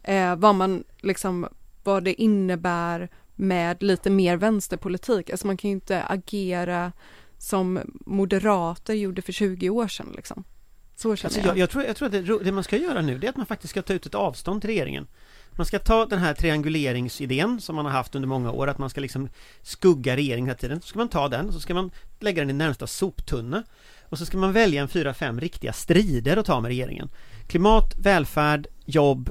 eh, 0.03 0.35
vad 0.35 0.55
man 0.55 0.83
liksom, 0.97 1.47
vad 1.83 2.03
det 2.03 2.21
innebär 2.21 3.09
med 3.35 3.83
lite 3.83 4.09
mer 4.09 4.37
vänsterpolitik. 4.37 5.29
Alltså 5.29 5.47
man 5.47 5.57
kan 5.57 5.69
ju 5.69 5.75
inte 5.75 6.03
agera 6.03 6.91
som 7.37 7.79
moderater 8.05 8.93
gjorde 8.93 9.21
för 9.21 9.31
20 9.31 9.69
år 9.69 9.87
sedan 9.87 10.13
liksom. 10.15 10.43
Så 10.95 11.15
känner 11.15 11.35
alltså, 11.35 11.49
jag. 11.49 11.57
Jag, 11.57 11.69
tror, 11.69 11.83
jag 11.83 11.95
tror 11.95 12.05
att 12.05 12.11
det, 12.11 12.43
det, 12.43 12.51
man 12.51 12.63
ska 12.63 12.77
göra 12.77 13.01
nu 13.01 13.17
det 13.17 13.27
är 13.27 13.29
att 13.29 13.37
man 13.37 13.45
faktiskt 13.45 13.71
ska 13.71 13.81
ta 13.81 13.93
ut 13.93 14.05
ett 14.05 14.15
avstånd 14.15 14.61
till 14.61 14.69
regeringen. 14.69 15.07
Man 15.51 15.65
ska 15.65 15.79
ta 15.79 16.05
den 16.05 16.19
här 16.19 16.33
trianguleringsidén 16.33 17.61
som 17.61 17.75
man 17.75 17.85
har 17.85 17.91
haft 17.91 18.15
under 18.15 18.27
många 18.27 18.51
år, 18.51 18.67
att 18.67 18.77
man 18.77 18.89
ska 18.89 19.01
liksom 19.01 19.29
skugga 19.61 20.15
regeringen 20.15 20.45
hela 20.45 20.57
tiden. 20.57 20.81
Så 20.81 20.87
ska 20.87 20.99
man 20.99 21.09
ta 21.09 21.27
den, 21.27 21.53
så 21.53 21.59
ska 21.59 21.73
man 21.73 21.91
lägga 22.19 22.41
den 22.41 22.49
i 22.49 22.53
närmsta 22.53 22.87
soptunna. 22.87 23.63
Och 24.09 24.17
så 24.17 24.25
ska 24.25 24.37
man 24.37 24.53
välja 24.53 24.81
en 24.81 24.87
fyra, 24.87 25.13
fem 25.13 25.39
riktiga 25.39 25.73
strider 25.73 26.37
att 26.37 26.45
ta 26.45 26.61
med 26.61 26.69
regeringen. 26.69 27.09
Klimat, 27.47 27.95
välfärd, 27.97 28.67
jobb, 28.85 29.29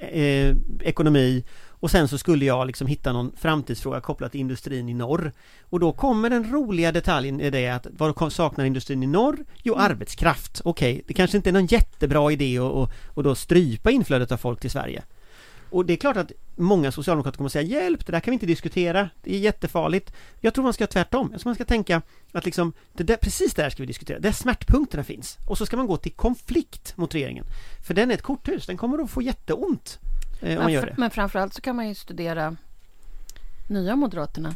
eh, 0.00 0.56
ekonomi 0.80 1.44
och 1.82 1.90
sen 1.90 2.08
så 2.08 2.18
skulle 2.18 2.44
jag 2.44 2.66
liksom 2.66 2.86
hitta 2.86 3.12
någon 3.12 3.32
framtidsfråga 3.36 4.00
kopplat 4.00 4.32
till 4.32 4.40
industrin 4.40 4.88
i 4.88 4.94
norr. 4.94 5.32
Och 5.62 5.80
då 5.80 5.92
kommer 5.92 6.30
den 6.30 6.52
roliga 6.52 6.92
detaljen 6.92 7.40
i 7.40 7.50
det 7.50 7.68
att 7.68 7.86
vad 7.90 8.32
saknar 8.32 8.64
industrin 8.64 9.02
i 9.02 9.06
norr? 9.06 9.44
Jo, 9.62 9.74
mm. 9.74 9.84
arbetskraft. 9.84 10.60
Okej, 10.64 10.92
okay, 10.92 11.02
det 11.06 11.14
kanske 11.14 11.36
inte 11.36 11.50
är 11.50 11.52
någon 11.52 11.66
jättebra 11.66 12.32
idé 12.32 12.58
att 12.58 12.72
och, 12.72 12.90
och 13.06 13.22
då 13.22 13.34
strypa 13.34 13.90
inflödet 13.90 14.32
av 14.32 14.36
folk 14.36 14.60
till 14.60 14.70
Sverige. 14.70 15.02
Och 15.72 15.86
det 15.86 15.92
är 15.92 15.96
klart 15.96 16.16
att 16.16 16.32
många 16.56 16.92
socialdemokrater 16.92 17.36
kommer 17.36 17.48
att 17.48 17.52
säga 17.52 17.80
hjälp, 17.80 18.06
det 18.06 18.12
där 18.12 18.20
kan 18.20 18.32
vi 18.32 18.34
inte 18.34 18.46
diskutera, 18.46 19.10
det 19.22 19.34
är 19.34 19.38
jättefarligt. 19.38 20.12
Jag 20.40 20.54
tror 20.54 20.64
man 20.64 20.72
ska 20.72 20.86
tvärtom, 20.86 21.28
jag 21.32 21.40
tror 21.40 21.48
man 21.48 21.54
ska 21.54 21.64
tänka 21.64 22.02
att 22.32 22.44
liksom, 22.44 22.72
det 22.92 23.04
där, 23.04 23.16
precis 23.16 23.54
där 23.54 23.70
ska 23.70 23.82
vi 23.82 23.86
diskutera, 23.86 24.18
där 24.18 24.32
smärtpunkterna 24.32 25.04
finns. 25.04 25.38
Och 25.48 25.58
så 25.58 25.66
ska 25.66 25.76
man 25.76 25.86
gå 25.86 25.96
till 25.96 26.12
konflikt 26.12 26.96
mot 26.96 27.14
regeringen. 27.14 27.44
För 27.86 27.94
den 27.94 28.10
är 28.10 28.14
ett 28.14 28.22
korthus, 28.22 28.66
den 28.66 28.76
kommer 28.76 29.04
att 29.04 29.10
få 29.10 29.22
jätteont 29.22 29.98
eh, 30.40 30.56
om 30.56 30.62
man 30.62 30.72
gör 30.72 30.86
det. 30.86 30.94
Men 30.98 31.10
framförallt 31.10 31.54
så 31.54 31.60
kan 31.60 31.76
man 31.76 31.88
ju 31.88 31.94
studera 31.94 32.56
nya 33.68 33.96
Moderaterna 33.96 34.54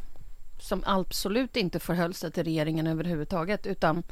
som 0.61 0.83
absolut 0.87 1.57
inte 1.57 1.79
förhöll 1.79 2.15
sig 2.15 2.33
till 2.33 2.45
regeringen 2.45 2.87
överhuvudtaget 2.87 3.67
utan 3.67 4.03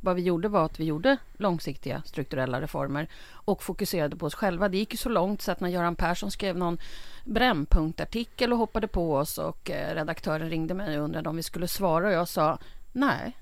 vad 0.00 0.16
vi 0.16 0.22
gjorde 0.22 0.48
var 0.48 0.64
att 0.64 0.80
vi 0.80 0.84
gjorde 0.84 1.16
långsiktiga 1.32 2.02
strukturella 2.04 2.60
reformer 2.60 3.08
och 3.32 3.62
fokuserade 3.62 4.16
på 4.16 4.26
oss 4.26 4.34
själva. 4.34 4.68
Det 4.68 4.78
gick 4.78 4.92
ju 4.92 4.96
så 4.96 5.08
långt 5.08 5.42
så 5.42 5.52
att 5.52 5.60
när 5.60 5.68
Göran 5.68 5.96
Persson 5.96 6.30
skrev 6.30 6.56
någon 6.56 6.78
brännpunktartikel 7.24 8.52
och 8.52 8.58
hoppade 8.58 8.88
på 8.88 9.14
oss 9.14 9.38
och 9.38 9.70
eh, 9.70 9.94
redaktören 9.94 10.50
ringde 10.50 10.74
mig 10.74 10.98
och 10.98 11.04
undrade 11.04 11.28
om 11.28 11.36
vi 11.36 11.42
skulle 11.42 11.68
svara 11.68 12.06
och 12.06 12.12
jag 12.12 12.28
sa 12.28 12.58
nej. 12.92 13.36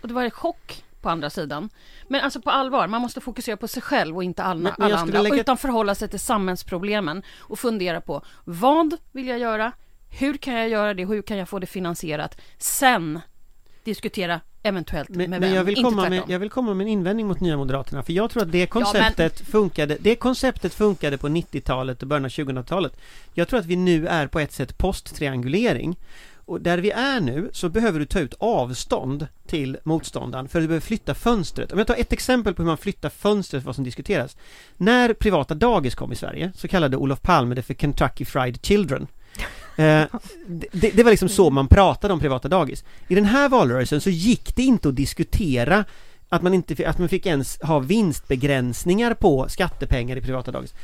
Och 0.00 0.08
det 0.08 0.14
var 0.14 0.22
en 0.22 0.30
chock 0.30 0.84
på 1.00 1.10
andra 1.10 1.30
sidan. 1.30 1.70
Men 2.08 2.20
alltså 2.20 2.40
på 2.40 2.50
allvar, 2.50 2.88
man 2.88 3.02
måste 3.02 3.20
fokusera 3.20 3.56
på 3.56 3.68
sig 3.68 3.82
själv 3.82 4.16
och 4.16 4.24
inte 4.24 4.42
alla, 4.42 4.60
men, 4.60 4.72
men 4.78 4.86
alla 4.86 4.96
andra. 4.96 5.22
Lägga... 5.22 5.40
Utan 5.40 5.56
förhålla 5.56 5.94
sig 5.94 6.08
till 6.08 6.20
samhällsproblemen 6.20 7.22
och 7.38 7.58
fundera 7.58 8.00
på 8.00 8.22
vad 8.44 8.96
vill 9.12 9.28
jag 9.28 9.38
göra? 9.38 9.72
Hur 10.18 10.36
kan 10.36 10.54
jag 10.54 10.68
göra 10.68 10.94
det? 10.94 11.04
Hur 11.04 11.22
kan 11.22 11.36
jag 11.36 11.48
få 11.48 11.58
det 11.58 11.66
finansierat? 11.66 12.40
Sen 12.58 13.20
diskutera 13.86 14.40
eventuellt 14.62 15.08
men, 15.08 15.18
med 15.18 15.30
men 15.30 15.40
vem, 15.40 15.54
jag 15.54 15.64
vill, 15.64 15.84
komma 15.84 16.08
med, 16.08 16.22
jag 16.28 16.38
vill 16.38 16.50
komma 16.50 16.74
med 16.74 16.84
en 16.84 16.92
invändning 16.92 17.26
mot 17.26 17.40
Nya 17.40 17.56
Moderaterna 17.56 18.02
för 18.02 18.12
jag 18.12 18.30
tror 18.30 18.42
att 18.42 18.52
det 18.52 18.66
konceptet 18.66 19.18
ja, 19.18 19.42
men... 19.44 19.46
funkade 19.52 19.96
Det 20.00 20.14
konceptet 20.14 20.74
funkade 20.74 21.18
på 21.18 21.28
90-talet 21.28 22.02
och 22.02 22.08
början 22.08 22.24
av 22.24 22.30
2000-talet 22.30 22.92
Jag 23.34 23.48
tror 23.48 23.60
att 23.60 23.66
vi 23.66 23.76
nu 23.76 24.06
är 24.06 24.26
på 24.26 24.40
ett 24.40 24.52
sätt 24.52 24.78
posttriangulering 24.78 25.96
och 26.46 26.60
där 26.60 26.78
vi 26.78 26.90
är 26.90 27.20
nu 27.20 27.50
så 27.52 27.68
behöver 27.68 27.98
du 27.98 28.06
ta 28.06 28.20
ut 28.20 28.34
avstånd 28.38 29.28
till 29.46 29.78
motståndaren 29.84 30.48
för 30.48 30.60
du 30.60 30.66
behöver 30.66 30.86
flytta 30.86 31.14
fönstret. 31.14 31.72
Om 31.72 31.78
jag 31.78 31.86
tar 31.86 31.96
ett 31.96 32.12
exempel 32.12 32.54
på 32.54 32.62
hur 32.62 32.66
man 32.66 32.78
flyttar 32.78 33.08
fönstret 33.08 33.62
för 33.62 33.66
vad 33.66 33.74
som 33.74 33.84
diskuteras. 33.84 34.36
När 34.76 35.12
privata 35.12 35.54
dagis 35.54 35.94
kom 35.94 36.12
i 36.12 36.16
Sverige 36.16 36.52
så 36.54 36.68
kallade 36.68 36.96
Olof 36.96 37.22
Palme 37.22 37.54
det 37.54 37.62
för 37.62 37.74
Kentucky 37.74 38.24
Fried 38.24 38.66
Children. 38.66 39.06
Eh, 39.76 40.04
det, 40.72 40.90
det, 40.90 41.02
var 41.02 41.10
liksom 41.10 41.28
så 41.28 41.50
man 41.50 41.68
pratade 41.68 42.14
om 42.14 42.20
privata 42.20 42.48
dagis. 42.48 42.84
I 43.08 43.14
den 43.14 43.24
här 43.24 43.48
valrörelsen 43.48 44.00
så 44.00 44.10
gick 44.10 44.56
det 44.56 44.62
inte 44.62 44.88
att 44.88 44.96
diskutera 44.96 45.84
att 46.28 46.42
man 46.42 46.54
inte 46.54 46.88
att 46.88 46.98
man 46.98 47.08
fick 47.08 47.26
ens 47.26 47.60
ha 47.60 47.78
vinstbegränsningar 47.78 49.14
på 49.14 49.48
skattepengar 49.48 50.16
i 50.16 50.20
privata 50.20 50.50
dagis. 50.50 50.74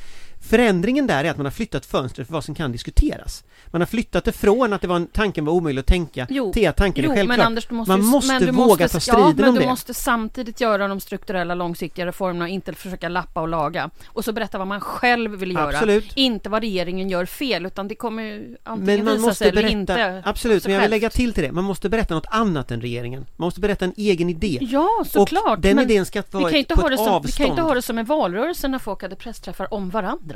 Förändringen 0.43 1.07
där 1.07 1.25
är 1.25 1.31
att 1.31 1.37
man 1.37 1.47
har 1.47 1.51
flyttat 1.51 1.87
fönstret 1.87 2.27
för 2.27 2.35
vad 2.35 2.45
som 2.45 2.55
kan 2.55 2.73
diskuteras. 2.73 3.45
Man 3.67 3.81
har 3.81 3.87
flyttat 3.87 4.25
det 4.25 4.33
från 4.33 4.73
att 4.73 4.81
det 4.81 4.87
var 4.89 4.97
en, 4.97 5.07
tanken 5.07 5.45
var 5.45 5.53
omöjlig 5.53 5.81
att 5.81 5.87
tänka 5.87 6.27
jo, 6.31 6.53
till 6.53 6.69
att 6.69 6.77
tanken 6.77 7.05
jo, 7.05 7.11
är 7.11 7.17
självklar. 7.17 7.37
Men 7.37 7.47
Anders, 7.47 7.67
du 7.67 7.75
måste, 7.75 7.91
man 7.91 8.05
måste 8.05 8.33
men 8.33 8.43
du 8.43 8.51
våga 8.51 8.85
måste, 8.85 8.89
ta 8.89 9.01
striden 9.01 9.23
ja, 9.29 9.35
men 9.37 9.49
om 9.49 9.55
det. 9.55 9.61
du 9.61 9.67
måste 9.67 9.95
samtidigt 9.95 10.61
göra 10.61 10.89
de 10.89 11.01
strukturella 11.01 11.55
långsiktiga 11.55 12.07
reformerna 12.07 12.45
och 12.45 12.49
inte 12.49 12.73
försöka 12.73 13.09
lappa 13.09 13.41
och 13.41 13.49
laga. 13.49 13.91
Och 14.07 14.25
så 14.25 14.33
berätta 14.33 14.59
vad 14.59 14.67
man 14.67 14.81
själv 14.81 15.31
vill 15.31 15.53
göra. 15.53 15.69
Absolut. 15.69 16.13
Inte 16.15 16.49
vad 16.49 16.63
regeringen 16.63 17.11
gör 17.11 17.27
fel, 17.27 17.67
utan 17.67 17.89
det 17.89 17.95
kommer 17.95 18.57
antingen 18.65 19.05
men 19.05 19.05
man 19.05 19.17
visa 19.17 19.35
sig 19.35 19.49
eller 19.49 19.63
berätta, 19.63 19.79
inte. 19.79 20.23
Absolut, 20.25 20.65
men 20.65 20.75
jag 20.75 20.81
vill 20.81 20.91
lägga 20.91 21.11
till 21.11 21.35
till 21.35 21.43
det. 21.43 21.53
Man 21.53 21.65
måste 21.65 21.89
berätta 21.89 22.15
något 22.15 22.27
annat 22.31 22.71
än 22.71 22.81
regeringen. 22.81 23.27
Man 23.37 23.47
måste 23.47 23.61
berätta 23.61 23.85
en 23.85 23.95
egen 23.97 24.31
idé. 24.31 24.59
Ja, 24.61 25.05
såklart. 25.07 25.57
Och 25.57 25.61
den 25.61 25.79
idén 25.79 26.07
ska 26.07 26.23
vara 26.31 26.45
vi 26.45 26.51
kan, 26.51 26.59
inte 26.59 26.75
ha 26.75 26.89
det 26.89 26.97
som, 26.97 27.23
vi 27.23 27.33
kan 27.33 27.47
inte 27.47 27.63
ha 27.63 27.75
det 27.75 27.83
som 27.83 27.99
en 27.99 28.05
valrörelse 28.05 28.69
när 28.69 28.79
folk 28.79 29.03
hade 29.03 29.17
pressträffar 29.17 29.75
om 29.75 29.91
varandra. 29.91 30.32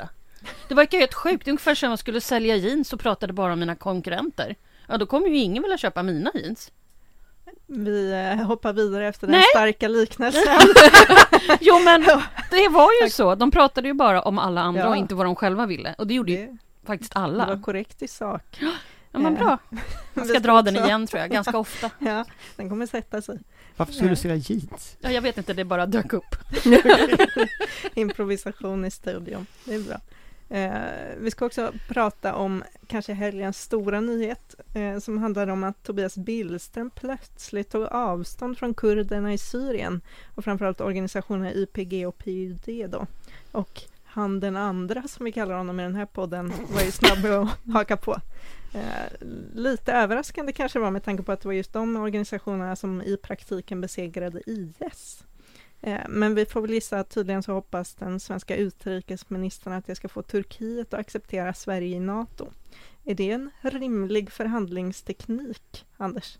Det 0.68 0.74
verkar 0.74 0.98
helt 0.98 1.14
sjukt. 1.14 1.48
Ungefär 1.48 1.74
som 1.74 1.90
jag 1.90 1.98
skulle 1.98 2.20
sälja 2.20 2.56
jeans 2.56 2.92
och 2.92 3.00
pratade 3.00 3.32
bara 3.32 3.52
om 3.52 3.60
mina 3.60 3.74
konkurrenter. 3.74 4.54
Ja, 4.86 4.96
då 4.96 5.06
kommer 5.06 5.28
ju 5.28 5.36
ingen 5.36 5.62
vilja 5.62 5.78
köpa 5.78 6.02
mina 6.02 6.30
jeans. 6.34 6.72
Vi 7.66 8.12
eh, 8.12 8.46
hoppar 8.46 8.72
vidare 8.72 9.08
efter 9.08 9.26
den 9.26 9.36
Nej. 9.36 9.44
starka 9.54 9.88
liknelsen. 9.88 10.42
jo, 11.60 11.78
men 11.78 12.02
det 12.50 12.68
var 12.68 13.02
ju 13.02 13.10
så. 13.10 13.34
De 13.34 13.50
pratade 13.50 13.88
ju 13.88 13.94
bara 13.94 14.22
om 14.22 14.38
alla 14.38 14.60
andra 14.60 14.80
ja. 14.80 14.88
och 14.88 14.96
inte 14.96 15.14
vad 15.14 15.26
de 15.26 15.36
själva 15.36 15.66
ville. 15.66 15.94
Och 15.98 16.06
det 16.06 16.14
gjorde 16.14 16.32
det, 16.32 16.40
ju 16.40 16.56
faktiskt 16.86 17.16
alla. 17.16 17.46
Det 17.46 17.54
var 17.54 17.62
korrekt 17.62 18.02
i 18.02 18.08
sak. 18.08 18.42
Ja, 19.12 19.18
men 19.18 19.34
bra. 19.34 19.58
Jag 20.14 20.26
ska 20.26 20.40
dra 20.40 20.62
den 20.62 20.76
igen 20.76 21.06
tror 21.06 21.20
jag, 21.20 21.30
ganska 21.30 21.58
ofta. 21.58 21.90
Ja, 21.98 22.24
den 22.56 22.68
kommer 22.68 22.86
sätta 22.86 23.22
sig. 23.22 23.38
Varför 23.76 23.92
skulle 23.92 24.10
du 24.10 24.16
säga 24.16 24.36
jeans? 24.36 24.96
Ja, 25.00 25.10
jag 25.10 25.22
vet 25.22 25.38
inte, 25.38 25.54
det 25.54 25.64
bara 25.64 25.86
dök 25.86 26.12
upp. 26.12 26.36
Improvisation 27.94 28.84
i 28.84 28.90
studion, 28.90 29.46
det 29.64 29.74
är 29.74 29.80
bra. 29.80 30.00
Eh, 30.48 31.16
vi 31.18 31.30
ska 31.30 31.46
också 31.46 31.72
prata 31.88 32.34
om 32.34 32.64
kanske 32.86 33.12
helgens 33.12 33.60
stora 33.60 34.00
nyhet 34.00 34.54
eh, 34.74 34.98
som 34.98 35.18
handlar 35.18 35.46
om 35.46 35.64
att 35.64 35.82
Tobias 35.82 36.16
Billström 36.16 36.90
plötsligt 36.90 37.70
tog 37.70 37.84
avstånd 37.84 38.58
från 38.58 38.74
kurderna 38.74 39.32
i 39.32 39.38
Syrien 39.38 40.00
och 40.34 40.44
framförallt 40.44 40.80
organisationerna 40.80 41.52
YPG 41.52 42.06
och 42.06 42.18
PYD 42.18 42.90
då. 42.90 43.06
Och 43.52 43.82
han 44.16 44.40
den 44.40 44.56
andra 44.56 45.02
som 45.08 45.24
vi 45.24 45.32
kallar 45.32 45.56
honom 45.56 45.80
i 45.80 45.82
den 45.82 45.94
här 45.94 46.06
podden 46.06 46.52
var 46.74 46.82
ju 46.82 46.90
snabb 46.90 47.24
att 47.24 47.58
haka 47.72 47.96
på. 47.96 48.16
Eh, 48.74 49.26
lite 49.54 49.92
överraskande 49.92 50.52
kanske 50.52 50.78
var 50.78 50.90
med 50.90 51.04
tanke 51.04 51.22
på 51.22 51.32
att 51.32 51.40
det 51.40 51.48
var 51.48 51.52
just 51.52 51.72
de 51.72 51.96
organisationerna 51.96 52.76
som 52.76 53.02
i 53.02 53.16
praktiken 53.16 53.80
besegrade 53.80 54.42
IS. 54.46 55.24
Eh, 55.80 56.00
men 56.08 56.34
vi 56.34 56.46
får 56.46 56.60
väl 56.60 56.70
gissa 56.70 56.98
att 57.00 57.10
tydligen 57.10 57.42
så 57.42 57.52
hoppas 57.52 57.94
den 57.94 58.20
svenska 58.20 58.56
utrikesministern 58.56 59.72
att 59.72 59.86
det 59.86 59.94
ska 59.94 60.08
få 60.08 60.22
Turkiet 60.22 60.94
att 60.94 61.00
acceptera 61.00 61.54
Sverige 61.54 61.96
i 61.96 62.00
NATO. 62.00 62.48
Är 63.04 63.14
det 63.14 63.30
en 63.30 63.50
rimlig 63.60 64.32
förhandlingsteknik, 64.32 65.86
Anders? 65.96 66.38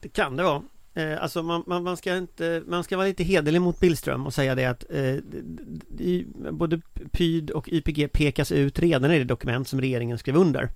Det 0.00 0.08
kan 0.08 0.36
det 0.36 0.42
vara. 0.42 0.62
Eh, 0.96 1.22
alltså 1.22 1.42
man, 1.42 1.62
man, 1.66 1.82
man, 1.82 1.96
ska 1.96 2.16
inte, 2.16 2.62
man 2.66 2.84
ska 2.84 2.96
vara 2.96 3.06
lite 3.06 3.24
hederlig 3.24 3.60
mot 3.62 3.80
Billström 3.80 4.26
och 4.26 4.34
säga 4.34 4.54
det 4.54 4.64
att 4.64 4.84
eh, 4.90 5.16
både 6.50 6.80
PYD 7.12 7.50
och 7.50 7.68
YPG 7.68 8.08
pekas 8.12 8.52
ut 8.52 8.78
redan 8.78 9.12
i 9.12 9.18
det 9.18 9.24
dokument 9.24 9.68
som 9.68 9.80
regeringen 9.80 10.18
skrev 10.18 10.36
under. 10.36 10.70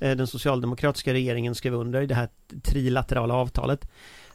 Eh, 0.00 0.16
den 0.16 0.26
socialdemokratiska 0.26 1.12
regeringen 1.12 1.54
skrev 1.54 1.74
under 1.74 2.06
det 2.06 2.14
här 2.14 2.28
trilaterala 2.62 3.34
avtalet. 3.34 3.88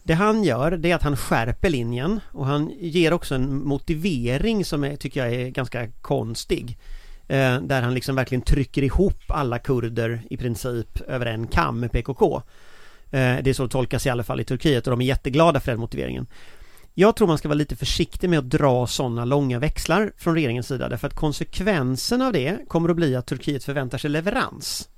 Det 0.04 0.14
han 0.14 0.44
gör 0.44 0.72
det 0.72 0.92
är 0.92 0.96
att 0.96 1.04
han 1.04 1.18
skärper 1.18 1.70
linjen 1.70 2.20
och 2.32 2.46
han 2.46 2.72
ger 2.80 3.14
också 3.14 3.36
en 3.36 3.68
motivering 3.68 4.66
som 4.66 4.84
är, 4.84 4.96
tycker 4.96 5.26
jag 5.26 5.34
är 5.34 5.50
ganska 5.50 5.88
konstig. 6.02 6.78
Eh, 7.28 7.62
där 7.62 7.82
han 7.82 7.94
liksom 7.94 8.16
verkligen 8.16 8.42
trycker 8.42 8.84
ihop 8.84 9.24
alla 9.28 9.60
kurder 9.60 10.22
i 10.30 10.38
princip 10.38 11.02
över 11.02 11.26
en 11.26 11.48
kam 11.48 11.80
med 11.80 11.92
PKK. 11.92 12.42
Eh, 13.12 13.38
det 13.44 13.50
är 13.50 13.54
så 13.54 13.64
det 13.64 13.70
tolkas 13.70 14.06
i 14.06 14.10
alla 14.10 14.24
fall 14.24 14.40
i 14.40 14.44
Turkiet 14.44 14.88
och 14.88 14.92
de 14.92 15.02
är 15.02 15.06
jätteglada 15.06 15.60
för 15.60 15.72
den 15.72 15.80
motiveringen. 15.80 16.28
Jag 16.94 17.16
tror 17.16 17.28
man 17.28 17.38
ska 17.38 17.48
vara 17.48 17.58
lite 17.58 17.76
försiktig 17.76 18.30
med 18.30 18.40
att 18.40 18.50
dra 18.50 18.88
sådana 18.88 19.26
långa 19.26 19.60
växlar 19.60 20.12
från 20.18 20.34
regeringens 20.34 20.68
sida 20.68 20.90
därför 20.90 21.08
att 21.08 21.16
konsekvensen 21.16 22.22
av 22.22 22.34
det 22.34 22.58
kommer 22.68 22.90
att 22.90 22.96
bli 22.96 23.16
att 23.16 23.26
Turkiet 23.26 23.64
förväntar 23.64 23.98
sig 23.98 24.10
leverans. 24.10 24.90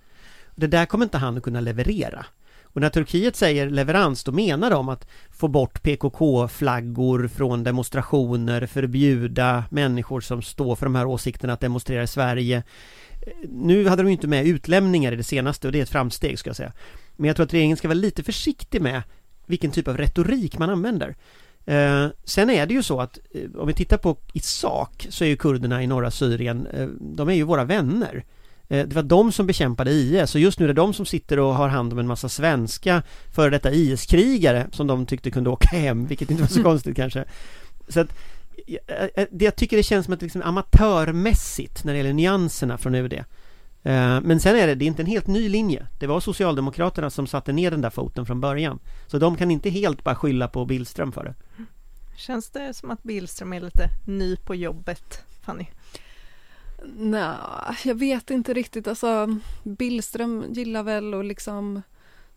Det 0.55 0.67
där 0.67 0.85
kommer 0.85 1.05
inte 1.05 1.17
han 1.17 1.37
att 1.37 1.43
kunna 1.43 1.61
leverera. 1.61 2.25
Och 2.63 2.81
när 2.81 2.89
Turkiet 2.89 3.35
säger 3.35 3.69
leverans 3.69 4.23
då 4.23 4.31
menar 4.31 4.69
de 4.69 4.89
att 4.89 5.07
få 5.31 5.47
bort 5.47 5.83
PKK-flaggor 5.83 7.27
från 7.27 7.63
demonstrationer, 7.63 8.65
förbjuda 8.65 9.63
människor 9.69 10.21
som 10.21 10.41
står 10.41 10.75
för 10.75 10.85
de 10.85 10.95
här 10.95 11.05
åsikterna 11.05 11.53
att 11.53 11.59
demonstrera 11.59 12.03
i 12.03 12.07
Sverige. 12.07 12.57
Eh, 13.21 13.49
nu 13.49 13.87
hade 13.87 14.03
de 14.03 14.07
ju 14.07 14.13
inte 14.13 14.27
med 14.27 14.47
utlämningar 14.47 15.11
i 15.11 15.15
det 15.15 15.23
senaste 15.23 15.67
och 15.67 15.71
det 15.71 15.79
är 15.79 15.83
ett 15.83 15.89
framsteg 15.89 16.39
ska 16.39 16.49
jag 16.49 16.57
säga. 16.57 16.73
Men 17.19 17.27
jag 17.27 17.36
tror 17.36 17.45
att 17.45 17.53
regeringen 17.53 17.77
ska 17.77 17.88
vara 17.88 17.95
lite 17.95 18.23
försiktig 18.23 18.82
med 18.82 19.01
vilken 19.45 19.71
typ 19.71 19.88
av 19.88 19.97
retorik 19.97 20.58
man 20.58 20.69
använder. 20.69 21.15
Eh, 21.65 22.08
sen 22.23 22.49
är 22.49 22.65
det 22.65 22.73
ju 22.73 22.84
så 22.84 23.01
att 23.01 23.19
eh, 23.32 23.60
om 23.62 23.67
vi 23.67 23.73
tittar 23.73 23.97
på 23.97 24.17
i 24.34 24.39
sak 24.39 25.08
så 25.10 25.23
är 25.23 25.27
ju 25.27 25.38
kurderna 25.38 25.84
i 25.84 25.88
norra 25.88 26.12
Syrien, 26.12 26.67
eh, 26.67 26.88
de 27.01 27.29
är 27.29 27.34
ju 27.34 27.43
våra 27.43 27.63
vänner. 27.63 28.23
Eh, 28.67 28.88
det 28.88 28.95
var 28.95 29.03
de 29.03 29.32
som 29.32 29.47
bekämpade 29.47 29.91
IS 29.91 30.36
och 30.36 30.41
just 30.41 30.60
nu 30.60 30.65
är 30.65 30.67
det 30.67 30.73
de 30.73 30.93
som 30.93 31.05
sitter 31.05 31.39
och 31.39 31.55
har 31.55 31.67
hand 31.67 31.93
om 31.93 31.99
en 31.99 32.08
massa 32.08 32.29
svenska 32.29 33.03
före 33.36 33.49
detta 33.49 33.71
IS-krigare 33.71 34.67
som 34.71 34.88
de 34.88 35.05
tyckte 35.05 35.32
kunde 35.32 35.49
åka 35.49 35.77
hem, 35.77 36.05
vilket 36.05 36.32
inte 36.32 36.43
var 36.43 36.49
så 36.49 36.63
konstigt 36.69 36.95
kanske. 36.95 37.25
Så 37.88 37.99
att 37.99 38.10
jag 39.32 39.55
tycker 39.55 39.77
det 39.77 39.84
känns 39.84 40.05
som 40.05 40.13
att 40.13 40.21
liksom 40.21 40.41
amatörmässigt 40.41 41.84
när 41.84 41.93
det 41.93 41.97
gäller 41.97 42.13
nyanserna 42.13 42.77
från 42.77 42.95
UD. 42.95 43.13
Eh, 43.83 44.21
men 44.21 44.39
sen 44.39 44.55
är 44.55 44.67
det, 44.67 44.75
det 44.75 44.85
är 44.85 44.87
inte 44.87 45.01
en 45.01 45.05
helt 45.05 45.27
ny 45.27 45.49
linje. 45.49 45.87
Det 45.99 46.07
var 46.07 46.19
Socialdemokraterna 46.19 47.09
som 47.09 47.27
satte 47.27 47.51
ner 47.51 47.71
den 47.71 47.81
där 47.81 47.89
foten 47.89 48.25
från 48.25 48.41
början. 48.41 48.79
Så 49.07 49.17
de 49.17 49.35
kan 49.35 49.51
inte 49.51 49.69
helt 49.69 50.03
bara 50.03 50.15
skylla 50.15 50.47
på 50.47 50.65
Billström 50.65 51.11
för 51.11 51.23
det. 51.23 51.35
Känns 52.15 52.49
det 52.49 52.73
som 52.73 52.91
att 52.91 53.03
Billström 53.03 53.53
är 53.53 53.61
lite 53.61 53.89
ny 54.07 54.35
på 54.35 54.55
jobbet, 54.55 55.23
Fanny? 55.41 55.65
Nej, 56.95 57.35
jag 57.83 57.95
vet 57.95 58.29
inte 58.29 58.53
riktigt. 58.53 58.87
Alltså, 58.87 59.39
Billström 59.63 60.45
gillar 60.49 60.83
väl 60.83 61.13
att 61.13 61.25
liksom 61.25 61.81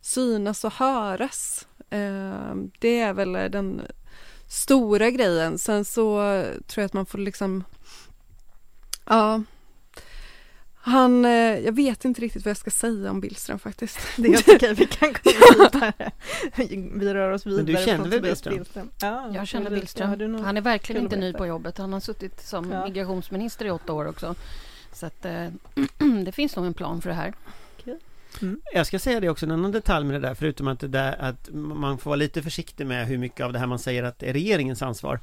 synas 0.00 0.64
och 0.64 0.72
höras. 0.72 1.66
Eh, 1.90 2.54
det 2.78 3.00
är 3.00 3.12
väl 3.12 3.32
den 3.32 3.80
stora 4.46 5.10
grejen. 5.10 5.58
Sen 5.58 5.84
så 5.84 6.42
tror 6.66 6.82
jag 6.82 6.84
att 6.84 6.92
man 6.92 7.06
får 7.06 7.18
liksom 7.18 7.64
Ja, 9.04 9.42
han, 10.84 11.24
eh, 11.24 11.30
jag 11.58 11.72
vet 11.72 12.04
inte 12.04 12.20
riktigt 12.20 12.44
vad 12.44 12.50
jag 12.50 12.56
ska 12.56 12.70
säga 12.70 13.10
om 13.10 13.20
Billström 13.20 13.58
faktiskt. 13.58 13.98
Det 14.16 14.28
är 14.28 14.56
okej, 14.56 14.74
vi 14.74 14.86
kan 14.86 15.12
gå 15.12 15.30
vidare. 15.62 16.10
Vi 16.94 17.14
rör 17.14 17.30
oss 17.30 17.46
vidare. 17.46 17.64
Men 17.64 17.74
du 17.74 17.84
känner 17.84 18.08
väl 18.08 18.22
Billström? 18.22 18.54
Billström? 18.54 18.90
Ja, 19.00 19.30
jag 19.34 19.48
känner 19.48 19.70
Billström. 19.70 20.34
Han 20.44 20.56
är 20.56 20.60
verkligen 20.60 21.02
inte 21.02 21.16
ny 21.16 21.32
på 21.32 21.46
jobbet. 21.46 21.78
Han 21.78 21.92
har 21.92 22.00
suttit 22.00 22.40
som 22.40 22.70
ja. 22.70 22.84
migrationsminister 22.84 23.64
i 23.64 23.70
åtta 23.70 23.92
år 23.92 24.08
också. 24.08 24.34
Så 24.92 25.06
att 25.06 25.24
eh, 25.24 25.48
det 26.24 26.32
finns 26.32 26.56
nog 26.56 26.66
en 26.66 26.74
plan 26.74 27.02
för 27.02 27.08
det 27.08 27.16
här. 27.16 27.32
Mm. 28.42 28.60
Jag 28.74 28.86
ska 28.86 28.98
säga 28.98 29.20
det 29.20 29.28
också, 29.28 29.46
en 29.46 29.52
annan 29.52 29.72
detalj 29.72 30.06
med 30.06 30.14
det 30.22 30.28
där, 30.28 30.34
förutom 30.34 30.68
att, 30.68 30.80
det 30.80 30.88
där, 30.88 31.16
att 31.20 31.48
man 31.52 31.98
får 31.98 32.10
vara 32.10 32.16
lite 32.16 32.42
försiktig 32.42 32.86
med 32.86 33.06
hur 33.06 33.18
mycket 33.18 33.44
av 33.46 33.52
det 33.52 33.58
här 33.58 33.66
man 33.66 33.78
säger 33.78 34.02
att 34.02 34.22
är 34.22 34.32
regeringens 34.32 34.82
ansvar. 34.82 35.20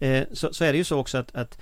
Eh, 0.00 0.24
så, 0.32 0.52
så, 0.52 0.64
är 0.64 0.72
det 0.72 0.78
ju 0.78 0.84
så 0.84 0.98
också 0.98 1.18
att, 1.18 1.34
att 1.34 1.58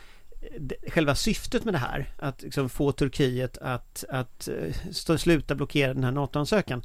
själva 0.89 1.15
syftet 1.15 1.65
med 1.65 1.75
det 1.75 1.79
här, 1.79 2.15
att 2.19 2.43
liksom 2.43 2.69
få 2.69 2.93
Turkiet 2.93 3.59
att, 3.59 4.05
att 4.09 4.49
eh, 4.49 5.17
sluta 5.17 5.55
blockera 5.55 5.95
den 5.95 6.05
här 6.05 6.13
NATO-ansökan, 6.13 6.83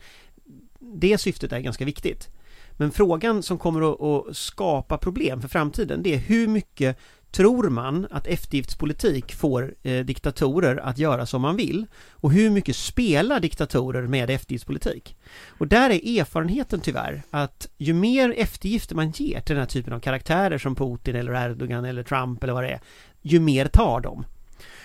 det 0.79 1.17
syftet 1.17 1.53
är 1.53 1.59
ganska 1.59 1.85
viktigt. 1.85 2.29
Men 2.77 2.91
frågan 2.91 3.43
som 3.43 3.57
kommer 3.57 3.93
att, 3.93 4.01
att 4.01 4.37
skapa 4.37 4.97
problem 4.97 5.41
för 5.41 5.47
framtiden, 5.47 6.03
det 6.03 6.13
är 6.13 6.17
hur 6.17 6.47
mycket 6.47 6.97
Tror 7.31 7.69
man 7.69 8.07
att 8.11 8.27
eftergiftspolitik 8.27 9.35
får 9.35 9.75
eh, 9.83 10.05
diktatorer 10.05 10.77
att 10.77 10.97
göra 10.97 11.25
som 11.25 11.41
man 11.41 11.55
vill? 11.55 11.85
Och 12.11 12.31
hur 12.31 12.49
mycket 12.49 12.75
spelar 12.75 13.39
diktatorer 13.39 14.07
med 14.07 14.29
eftergiftspolitik? 14.29 15.15
Och 15.47 15.67
där 15.67 15.89
är 15.89 16.19
erfarenheten 16.19 16.79
tyvärr 16.79 17.23
att 17.29 17.69
ju 17.77 17.93
mer 17.93 18.33
eftergifter 18.37 18.95
man 18.95 19.11
ger 19.11 19.41
till 19.41 19.55
den 19.55 19.61
här 19.61 19.69
typen 19.69 19.93
av 19.93 19.99
karaktärer 19.99 20.57
som 20.57 20.75
Putin 20.75 21.15
eller 21.15 21.49
Erdogan 21.49 21.85
eller 21.85 22.03
Trump 22.03 22.43
eller 22.43 22.53
vad 22.53 22.63
det 22.63 22.69
är, 22.69 22.79
ju 23.21 23.39
mer 23.39 23.65
tar 23.65 23.99
de. 24.01 24.25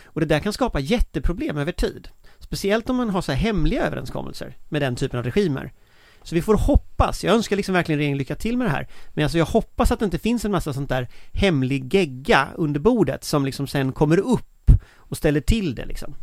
Och 0.04 0.20
det 0.20 0.26
där 0.26 0.40
kan 0.40 0.52
skapa 0.52 0.80
jätteproblem 0.80 1.56
över 1.56 1.72
tid. 1.72 2.08
Speciellt 2.38 2.90
om 2.90 2.96
man 2.96 3.10
har 3.10 3.22
så 3.22 3.32
här 3.32 3.38
hemliga 3.38 3.86
överenskommelser 3.86 4.56
med 4.68 4.82
den 4.82 4.96
typen 4.96 5.18
av 5.18 5.24
regimer. 5.24 5.72
Så 6.22 6.34
vi 6.34 6.42
får 6.42 6.54
hoppas, 6.54 7.24
jag 7.24 7.34
önskar 7.34 7.56
liksom 7.56 7.74
verkligen 7.74 7.98
regeringen 7.98 8.18
lycka 8.18 8.34
till 8.34 8.56
med 8.56 8.66
det 8.66 8.70
här 8.70 8.88
Men 9.14 9.24
alltså 9.24 9.38
jag 9.38 9.46
hoppas 9.46 9.92
att 9.92 9.98
det 9.98 10.04
inte 10.04 10.18
finns 10.18 10.44
en 10.44 10.50
massa 10.50 10.72
sånt 10.72 10.88
där 10.88 11.08
hemlig 11.32 11.94
gegga 11.94 12.48
under 12.54 12.80
bordet 12.80 13.24
som 13.24 13.44
liksom 13.44 13.66
sen 13.66 13.92
kommer 13.92 14.18
upp 14.18 14.70
och 14.96 15.16
ställer 15.16 15.40
till 15.40 15.74
det 15.74 15.84
liksom 15.84 16.14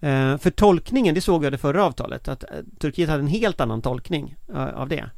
eh, 0.00 0.38
För 0.38 0.50
tolkningen, 0.50 1.14
det 1.14 1.20
såg 1.20 1.44
jag 1.44 1.52
det 1.52 1.58
förra 1.58 1.84
avtalet, 1.84 2.28
att 2.28 2.42
eh, 2.42 2.48
Turkiet 2.78 3.08
hade 3.08 3.22
en 3.22 3.26
helt 3.28 3.60
annan 3.60 3.82
tolkning 3.82 4.36
eh, 4.48 4.66
av 4.66 4.88
det 4.88 5.10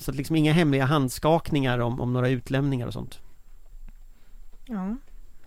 Så 0.00 0.10
att 0.10 0.16
liksom 0.16 0.36
inga 0.36 0.52
hemliga 0.52 0.84
handskakningar 0.84 1.78
om, 1.78 2.00
om 2.00 2.12
några 2.12 2.28
utlämningar 2.28 2.86
och 2.86 2.92
sånt 2.92 3.20
Ja, 4.66 4.96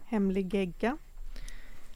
hemlig 0.06 0.54
gegga 0.54 0.98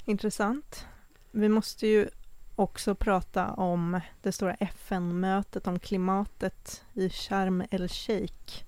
Intressant 0.06 0.86
Vi 1.32 1.50
måste 1.50 1.88
ju 1.88 2.10
också 2.56 2.96
prata 2.96 3.52
om 3.52 4.00
det 4.22 4.32
stora 4.32 4.54
FN-mötet 4.54 5.68
om 5.68 5.80
klimatet 5.80 6.84
i 6.94 7.10
Sharm 7.10 7.64
el-Sheikh. 7.72 8.64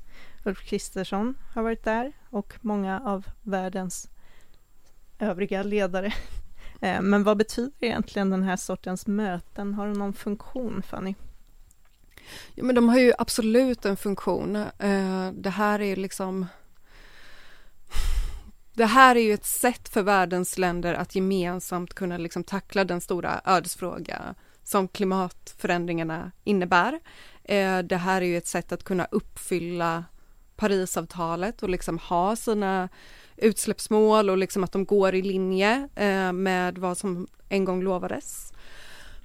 Ulf 0.46 0.60
Kristersson 0.60 1.36
har 1.54 1.64
varit 1.64 1.84
där 1.84 2.14
och 2.30 2.54
många 2.62 3.00
av 3.00 3.26
världens 3.42 4.10
övriga 5.20 5.64
ledare. 5.64 6.14
Eh, 6.82 7.02
men 7.02 7.24
vad 7.24 7.38
betyder 7.38 7.74
egentligen 7.80 8.30
den 8.30 8.44
här 8.44 8.56
sortens 8.56 9.08
möten? 9.08 9.74
Har 9.74 9.88
de 9.88 9.94
någon 9.94 10.14
funktion, 10.14 10.82
Fanny? 10.82 11.16
Ja, 12.56 12.64
men 12.64 12.76
de 12.76 12.90
har 12.90 13.00
ju 13.00 13.14
absolut 13.18 13.86
en 13.86 13.98
funktion. 13.98 14.56
Eh, 14.56 15.32
det 15.32 15.50
här 15.50 15.82
är 15.82 15.96
liksom 15.96 16.48
det 18.74 18.86
här 18.86 19.16
är 19.16 19.20
ju 19.20 19.34
ett 19.34 19.46
sätt 19.46 19.90
för 19.90 20.02
världens 20.02 20.58
länder 20.58 20.94
att 20.94 21.16
gemensamt 21.16 21.94
kunna 21.94 22.18
liksom 22.18 22.44
tackla 22.44 22.84
den 22.84 23.02
stora 23.02 23.42
ödesfråga 23.46 24.36
som 24.64 24.88
klimatförändringarna 24.88 26.32
innebär. 26.44 27.00
Eh, 27.44 27.80
det 27.80 27.98
här 27.98 28.22
är 28.22 28.26
ju 28.26 28.38
ett 28.38 28.48
sätt 28.48 28.72
att 28.72 28.84
kunna 28.84 29.08
uppfylla 29.12 30.06
Parisavtalet 30.56 31.64
och 31.64 31.70
liksom 31.70 31.98
ha 31.98 32.36
sina 32.36 32.90
utsläppsmål 33.38 34.30
och 34.30 34.38
liksom 34.38 34.64
att 34.64 34.72
de 34.72 34.86
går 34.86 35.16
i 35.16 35.22
linje 35.22 35.90
eh, 35.96 36.32
med 36.32 36.78
vad 36.78 36.98
som 36.98 37.28
en 37.50 37.66
gång 37.66 37.82
lovades. 37.82 38.54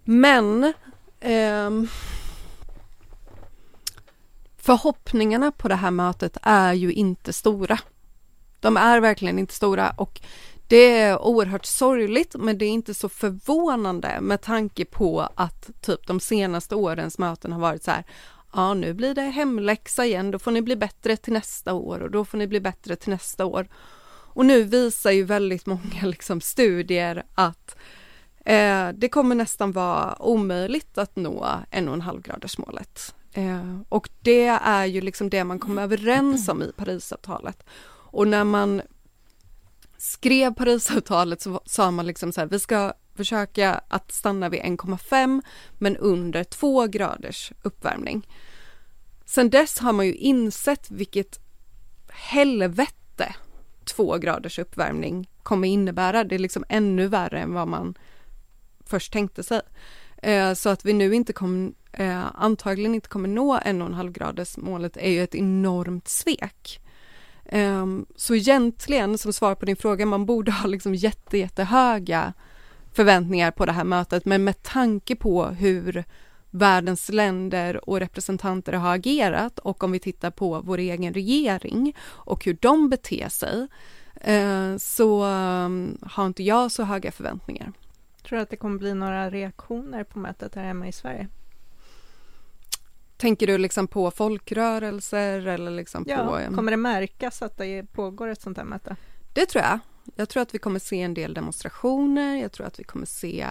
Men 0.04 0.72
ehm, 1.20 1.88
förhoppningarna 4.56 5.52
på 5.52 5.68
det 5.68 5.74
här 5.74 5.90
mötet 5.90 6.36
är 6.42 6.72
ju 6.72 6.92
inte 6.92 7.32
stora. 7.32 7.78
De 8.60 8.76
är 8.76 9.00
verkligen 9.00 9.38
inte 9.38 9.54
stora 9.54 9.90
och 9.90 10.20
det 10.68 10.98
är 10.98 11.22
oerhört 11.22 11.64
sorgligt 11.64 12.34
men 12.38 12.58
det 12.58 12.64
är 12.64 12.70
inte 12.70 12.94
så 12.94 13.08
förvånande 13.08 14.20
med 14.20 14.40
tanke 14.40 14.84
på 14.84 15.28
att 15.34 15.70
typ 15.80 16.06
de 16.06 16.20
senaste 16.20 16.74
årens 16.74 17.18
möten 17.18 17.52
har 17.52 17.60
varit 17.60 17.84
så 17.84 17.90
här 17.90 18.04
ja 18.52 18.74
nu 18.74 18.94
blir 18.94 19.14
det 19.14 19.22
hemläxa 19.22 20.06
igen, 20.06 20.30
då 20.30 20.38
får 20.38 20.50
ni 20.50 20.62
bli 20.62 20.76
bättre 20.76 21.16
till 21.16 21.32
nästa 21.32 21.72
år 21.74 22.00
och 22.00 22.10
då 22.10 22.24
får 22.24 22.38
ni 22.38 22.46
bli 22.46 22.60
bättre 22.60 22.96
till 22.96 23.10
nästa 23.10 23.44
år. 23.44 23.68
Och 24.38 24.46
nu 24.46 24.62
visar 24.62 25.10
ju 25.10 25.24
väldigt 25.24 25.66
många 25.66 26.00
liksom 26.02 26.40
studier 26.40 27.22
att 27.34 27.76
eh, 28.44 28.88
det 28.94 29.08
kommer 29.08 29.34
nästan 29.34 29.72
vara 29.72 30.22
omöjligt 30.22 30.98
att 30.98 31.16
nå 31.16 31.46
1,5 31.70 32.22
gradersmålet. 32.22 33.14
Eh, 33.32 33.80
och 33.88 34.08
det 34.20 34.46
är 34.46 34.84
ju 34.84 35.00
liksom 35.00 35.30
det 35.30 35.44
man 35.44 35.58
kom 35.58 35.78
överens 35.78 36.48
om 36.48 36.62
i 36.62 36.72
Parisavtalet. 36.76 37.64
Och 38.10 38.28
när 38.28 38.44
man 38.44 38.82
skrev 39.98 40.54
Parisavtalet 40.54 41.42
så 41.42 41.60
sa 41.64 41.90
man 41.90 42.06
liksom 42.06 42.32
så 42.32 42.40
här, 42.40 42.48
vi 42.48 42.58
ska 42.58 42.92
försöka 43.14 43.80
att 43.88 44.12
stanna 44.12 44.48
vid 44.48 44.60
1,5 44.60 45.42
men 45.78 45.96
under 45.96 46.44
2 46.44 46.86
graders 46.86 47.52
uppvärmning. 47.62 48.28
Sen 49.24 49.50
dess 49.50 49.78
har 49.78 49.92
man 49.92 50.06
ju 50.06 50.14
insett 50.14 50.90
vilket 50.90 51.38
helvete 52.08 53.34
2 53.84 54.18
graders 54.18 54.58
uppvärmning 54.58 55.30
kommer 55.42 55.68
innebära. 55.68 56.24
Det 56.24 56.34
är 56.34 56.38
liksom 56.38 56.64
ännu 56.68 57.06
värre 57.06 57.40
än 57.40 57.54
vad 57.54 57.68
man 57.68 57.94
först 58.84 59.12
tänkte 59.12 59.42
sig. 59.42 59.60
Eh, 60.22 60.54
så 60.54 60.68
att 60.68 60.84
vi 60.84 60.92
nu 60.92 61.14
inte 61.14 61.32
kommer, 61.32 61.72
eh, 61.92 62.26
antagligen 62.34 62.94
inte 62.94 63.08
kommer 63.08 63.28
nå 63.28 63.58
1,5 63.58 64.10
graders 64.12 64.56
målet 64.56 64.96
är 64.96 65.10
ju 65.10 65.22
ett 65.22 65.34
enormt 65.34 66.08
svek. 66.08 66.80
Um, 67.52 68.06
så 68.16 68.34
egentligen, 68.34 69.18
som 69.18 69.32
svar 69.32 69.54
på 69.54 69.66
din 69.66 69.76
fråga, 69.76 70.06
man 70.06 70.26
borde 70.26 70.52
ha 70.52 70.66
liksom 70.66 70.94
jätte, 70.94 71.38
jättehöga 71.38 72.32
förväntningar 72.92 73.50
på 73.50 73.66
det 73.66 73.72
här 73.72 73.84
mötet, 73.84 74.24
men 74.24 74.44
med 74.44 74.62
tanke 74.62 75.16
på 75.16 75.44
hur 75.44 76.04
världens 76.50 77.08
länder 77.08 77.88
och 77.88 78.00
representanter 78.00 78.72
har 78.72 78.94
agerat 78.94 79.58
och 79.58 79.84
om 79.84 79.92
vi 79.92 79.98
tittar 79.98 80.30
på 80.30 80.60
vår 80.60 80.78
egen 80.78 81.14
regering 81.14 81.96
och 82.00 82.44
hur 82.44 82.58
de 82.60 82.90
beter 82.90 83.28
sig, 83.28 83.68
eh, 84.20 84.76
så 84.76 85.22
ehm, 85.24 85.98
har 86.02 86.26
inte 86.26 86.42
jag 86.42 86.72
så 86.72 86.82
höga 86.82 87.12
förväntningar. 87.12 87.72
Tror 88.22 88.36
du 88.36 88.42
att 88.42 88.50
det 88.50 88.56
kommer 88.56 88.78
bli 88.78 88.94
några 88.94 89.30
reaktioner 89.30 90.04
på 90.04 90.18
mötet 90.18 90.54
här 90.54 90.64
hemma 90.64 90.88
i 90.88 90.92
Sverige? 90.92 91.28
Tänker 93.18 93.46
du 93.46 93.58
liksom 93.58 93.88
på 93.88 94.10
folkrörelser 94.10 95.46
eller 95.46 95.70
liksom 95.70 96.04
ja, 96.08 96.16
på... 96.16 96.54
Kommer 96.54 96.70
det 96.70 96.76
märkas 96.76 97.42
att 97.42 97.56
det 97.56 97.82
pågår 97.92 98.28
ett 98.28 98.42
sånt 98.42 98.56
här 98.56 98.64
möte? 98.64 98.96
Det 99.32 99.46
tror 99.46 99.64
jag. 99.64 99.78
Jag 100.16 100.28
tror 100.28 100.42
att 100.42 100.54
vi 100.54 100.58
kommer 100.58 100.78
se 100.78 101.00
en 101.00 101.14
del 101.14 101.34
demonstrationer, 101.34 102.36
jag 102.36 102.52
tror 102.52 102.66
att 102.66 102.80
vi 102.80 102.84
kommer 102.84 103.06
se 103.06 103.46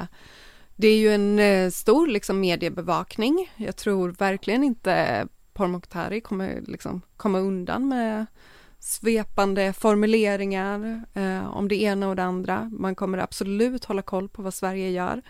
det 0.79 0.87
är 0.87 0.97
ju 0.97 1.13
en 1.13 1.39
eh, 1.39 1.69
stor 1.69 2.07
liksom, 2.07 2.39
mediebevakning. 2.39 3.51
Jag 3.55 3.75
tror 3.75 4.09
verkligen 4.09 4.63
inte 4.63 5.27
Pourmokhtari 5.53 6.21
kommer 6.21 6.61
liksom 6.67 7.01
komma 7.17 7.39
undan 7.39 7.87
med 7.87 8.25
svepande 8.79 9.73
formuleringar 9.73 11.03
eh, 11.13 11.47
om 11.47 11.67
det 11.67 11.75
ena 11.75 12.09
och 12.09 12.15
det 12.15 12.23
andra. 12.23 12.71
Man 12.73 12.95
kommer 12.95 13.17
absolut 13.17 13.85
hålla 13.85 14.01
koll 14.01 14.29
på 14.29 14.41
vad 14.41 14.53
Sverige 14.53 14.89
gör. 14.89 15.21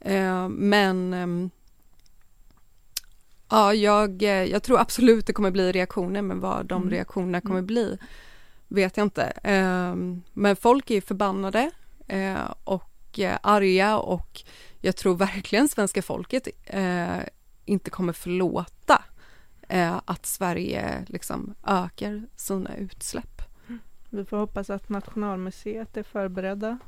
Eh, 0.00 0.48
men 0.48 1.14
eh, 1.14 1.50
Ja, 3.54 3.74
jag, 3.74 4.22
eh, 4.22 4.44
jag 4.44 4.62
tror 4.62 4.80
absolut 4.80 5.26
det 5.26 5.32
kommer 5.32 5.50
bli 5.50 5.72
reaktioner, 5.72 6.22
men 6.22 6.40
vad 6.40 6.66
de 6.66 6.82
mm. 6.82 6.90
reaktionerna 6.90 7.40
kommer 7.40 7.58
mm. 7.58 7.66
bli 7.66 7.98
vet 8.68 8.96
jag 8.96 9.06
inte. 9.06 9.22
Ehm, 9.42 10.22
men 10.32 10.56
folk 10.56 10.90
är 10.90 11.00
förbannade 11.00 11.70
eh, 12.06 12.50
och 12.64 13.18
eh, 13.18 13.38
arga 13.42 13.98
och 13.98 14.42
jag 14.80 14.96
tror 14.96 15.16
verkligen 15.16 15.68
svenska 15.68 16.02
folket 16.02 16.48
inte 17.64 17.90
kommer 17.90 18.12
förlåta 18.12 19.04
att 20.04 20.26
Sverige 20.26 21.04
liksom 21.06 21.54
ökar 21.66 22.22
sina 22.36 22.76
utsläpp. 22.76 23.42
Vi 24.10 24.24
får 24.24 24.36
hoppas 24.36 24.70
att 24.70 24.88
Nationalmuseet 24.88 25.96
är 25.96 26.02
förberedda. 26.02 26.78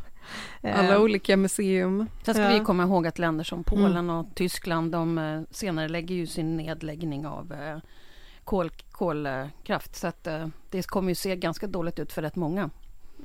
Alla 0.61 0.93
eh, 0.93 1.01
olika 1.01 1.37
museum. 1.37 2.05
Sen 2.23 2.33
ska 2.33 2.43
ja. 2.43 2.59
vi 2.59 2.65
komma 2.65 2.83
ihåg 2.83 3.07
att 3.07 3.19
länder 3.19 3.43
som 3.43 3.63
Polen 3.63 3.97
mm. 3.97 4.15
och 4.15 4.25
Tyskland 4.35 4.91
de 4.91 5.17
eh, 5.17 5.41
senare 5.51 5.89
lägger 5.89 6.15
ju 6.15 6.27
sin 6.27 6.57
nedläggning 6.57 7.27
av 7.27 7.53
eh, 7.53 7.77
kol, 8.43 8.69
kolkraft. 8.91 9.95
Så 9.95 10.07
att 10.07 10.27
det 10.69 10.87
kommer 10.87 11.09
ju 11.09 11.15
se 11.15 11.35
ganska 11.35 11.67
dåligt 11.67 11.99
ut 11.99 12.13
för 12.13 12.21
rätt 12.21 12.35
många. 12.35 12.69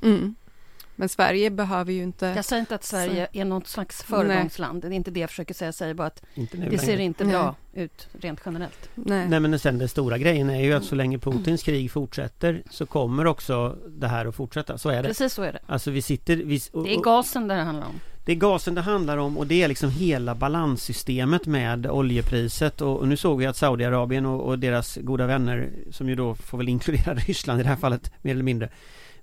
Mm. 0.03 0.35
Men 0.95 1.09
Sverige 1.09 1.49
behöver 1.49 1.93
ju 1.93 2.03
inte... 2.03 2.25
Jag 2.35 2.45
säger 2.45 2.59
inte 2.59 2.75
att 2.75 2.83
Sverige 2.83 3.27
så... 3.33 3.39
är 3.39 3.45
något 3.45 3.67
slags 3.67 4.03
föregångsland. 4.03 4.81
Det 4.81 4.87
är 4.87 4.91
inte 4.91 5.11
det 5.11 5.19
jag 5.19 5.29
försöker 5.29 5.53
säga. 5.53 5.67
Jag 5.67 5.75
säger 5.75 5.93
bara 5.93 6.07
att 6.07 6.23
det 6.51 6.77
ser 6.77 6.99
inte 6.99 7.25
bra 7.25 7.55
Nej. 7.71 7.83
ut 7.83 8.07
rent 8.21 8.39
generellt. 8.45 8.89
Nej. 8.95 9.27
Nej 9.27 9.39
men 9.39 9.59
sen 9.59 9.77
den 9.77 9.89
stora 9.89 10.17
grejen 10.17 10.49
är 10.49 10.61
ju 10.61 10.73
att 10.73 10.83
så 10.83 10.95
länge 10.95 11.17
Putins 11.17 11.63
krig 11.63 11.91
fortsätter 11.91 12.63
så 12.69 12.85
kommer 12.85 13.27
också 13.27 13.77
det 13.87 14.07
här 14.07 14.25
att 14.25 14.35
fortsätta. 14.35 14.77
Så 14.77 14.89
är 14.89 15.03
det. 15.03 15.07
Precis 15.07 15.33
så 15.33 15.41
är 15.41 15.53
det. 15.53 15.59
Alltså 15.65 15.91
vi 15.91 16.01
sitter... 16.01 16.35
Vi, 16.35 16.59
och, 16.71 16.83
det 16.83 16.95
är 16.95 17.01
gasen 17.01 17.47
det 17.47 17.53
handlar 17.53 17.87
om. 17.87 17.99
Det 18.25 18.31
är 18.31 18.35
gasen 18.35 18.75
det 18.75 18.81
handlar 18.81 19.17
om 19.17 19.37
och 19.37 19.47
det 19.47 19.63
är 19.63 19.67
liksom 19.67 19.89
hela 19.89 20.35
balanssystemet 20.35 21.45
med 21.45 21.87
oljepriset 21.87 22.81
och, 22.81 22.99
och 22.99 23.07
nu 23.07 23.17
såg 23.17 23.39
vi 23.39 23.45
att 23.45 23.57
Saudiarabien 23.57 24.25
och, 24.25 24.41
och 24.41 24.59
deras 24.59 24.97
goda 25.01 25.27
vänner 25.27 25.69
som 25.91 26.09
ju 26.09 26.15
då 26.15 26.35
får 26.35 26.57
väl 26.57 26.69
inkludera 26.69 27.13
Ryssland 27.27 27.59
i 27.59 27.63
det 27.63 27.69
här 27.69 27.75
fallet 27.75 28.11
mer 28.21 28.31
eller 28.31 28.43
mindre 28.43 28.69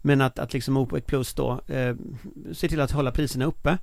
men 0.02 0.20
att, 0.20 0.38
att 0.38 0.52
liksom 0.52 0.76
OPEC 0.76 1.04
plus 1.06 1.34
då 1.34 1.60
eh, 1.66 1.96
ser 2.52 2.68
till 2.68 2.80
att 2.80 2.90
hålla 2.90 3.12
priserna 3.12 3.44
uppe 3.44 3.78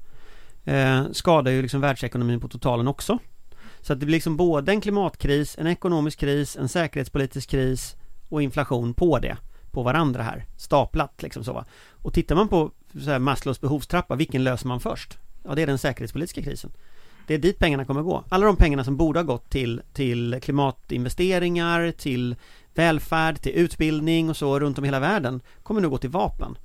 eh, 0.66 1.04
skadar 1.12 1.52
ju 1.52 1.62
liksom 1.62 1.82
världsekonomin 1.82 2.40
på 2.40 2.48
totalen 2.48 2.88
också. 2.88 3.20
Så 3.82 3.94
att 3.94 4.00
det 4.00 4.06
blir 4.06 4.16
liksom 4.16 4.38
både 4.38 4.72
en 4.72 4.82
klimatkris, 4.82 5.58
en 5.58 5.68
ekonomisk 5.68 6.20
kris, 6.20 6.58
en 6.58 6.70
säkerhetspolitisk 6.70 7.50
kris 7.50 7.96
och 8.30 8.42
inflation 8.42 8.94
på 8.94 9.20
det. 9.20 9.38
På 9.72 9.84
varandra 9.84 10.24
här, 10.24 10.46
staplat 10.58 11.24
liksom 11.24 11.44
så. 11.44 11.54
va. 11.54 11.66
Och 11.92 12.14
tittar 12.14 12.36
man 12.36 12.48
på 12.48 12.72
så 12.94 13.10
här 13.10 13.20
Maslows 13.20 13.62
behovstrappa, 13.62 14.16
vilken 14.16 14.44
löser 14.44 14.68
man 14.68 14.80
först? 14.80 15.18
Ja, 15.44 15.56
det 15.56 15.62
är 15.62 15.68
den 15.68 15.78
säkerhetspolitiska 15.78 16.42
krisen. 16.42 16.72
Det 17.28 17.34
är 17.34 17.38
dit 17.38 17.60
pengarna 17.60 17.86
kommer 17.86 18.02
gå. 18.02 18.24
Alla 18.30 18.46
de 18.46 18.56
pengarna 18.56 18.84
som 18.84 18.98
borde 18.98 19.20
ha 19.20 19.24
gått 19.24 19.50
till, 19.50 19.82
till 19.94 20.40
klimatinvesteringar, 20.42 21.92
till 21.92 22.36
välfärd, 22.78 23.42
till 23.42 23.52
utbildning 23.52 24.30
och 24.30 24.38
så 24.38 24.60
runt 24.60 24.78
om 24.78 24.86
i 24.86 24.88
hela 24.88 25.00
världen 25.00 25.42
kommer 25.64 25.82
nu 25.82 25.90
gå 25.90 25.98
till 25.98 26.10
vapen. 26.10 26.58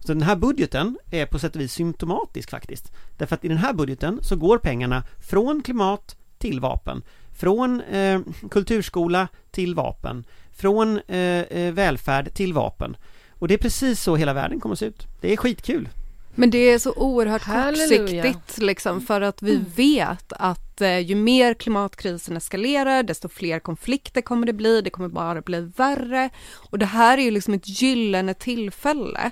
Så 0.00 0.14
den 0.14 0.22
här 0.22 0.36
budgeten 0.36 0.98
är 1.10 1.26
på 1.26 1.38
sätt 1.38 1.54
och 1.54 1.60
vis 1.60 1.72
symptomatisk 1.72 2.50
faktiskt. 2.50 2.92
Därför 3.18 3.34
att 3.34 3.44
i 3.44 3.48
den 3.48 3.56
här 3.56 3.72
budgeten 3.72 4.18
så 4.22 4.36
går 4.36 4.58
pengarna 4.58 5.04
från 5.28 5.62
klimat 5.62 6.16
till 6.38 6.60
vapen. 6.60 7.02
Från 7.32 7.80
eh, 7.80 8.20
kulturskola 8.50 9.28
till 9.50 9.74
vapen. 9.74 10.24
Från 10.52 11.00
eh, 11.08 11.18
eh 11.18 11.72
välfärd 11.72 12.34
till 12.34 12.52
vapen. 12.52 12.96
Och 13.30 13.48
det 13.48 13.54
är 13.54 13.58
precis 13.58 14.02
så 14.02 14.16
hela 14.16 14.32
världen 14.32 14.60
kommer 14.60 14.72
att 14.72 14.78
se 14.78 14.86
ut. 14.86 15.06
Det 15.20 15.32
är 15.32 15.36
skitkul. 15.36 15.88
Men 16.34 16.50
det 16.50 16.58
är 16.58 16.78
så 16.78 16.92
oerhört 16.92 17.42
Halleluja. 17.42 17.98
kortsiktigt 17.98 18.58
liksom 18.58 19.00
för 19.00 19.20
att 19.20 19.42
vi 19.42 19.54
mm. 19.54 19.66
vet 19.76 20.32
att 20.32 20.80
eh, 20.80 20.98
ju 20.98 21.14
mer 21.14 21.54
klimatkrisen 21.54 22.36
eskalerar 22.36 23.02
desto 23.02 23.28
fler 23.28 23.58
konflikter 23.58 24.20
kommer 24.20 24.46
det 24.46 24.52
bli, 24.52 24.80
det 24.80 24.90
kommer 24.90 25.08
bara 25.08 25.40
bli 25.40 25.60
värre 25.76 26.30
och 26.70 26.78
det 26.78 26.86
här 26.86 27.18
är 27.18 27.22
ju 27.22 27.30
liksom 27.30 27.54
ett 27.54 27.82
gyllene 27.82 28.34
tillfälle 28.34 29.30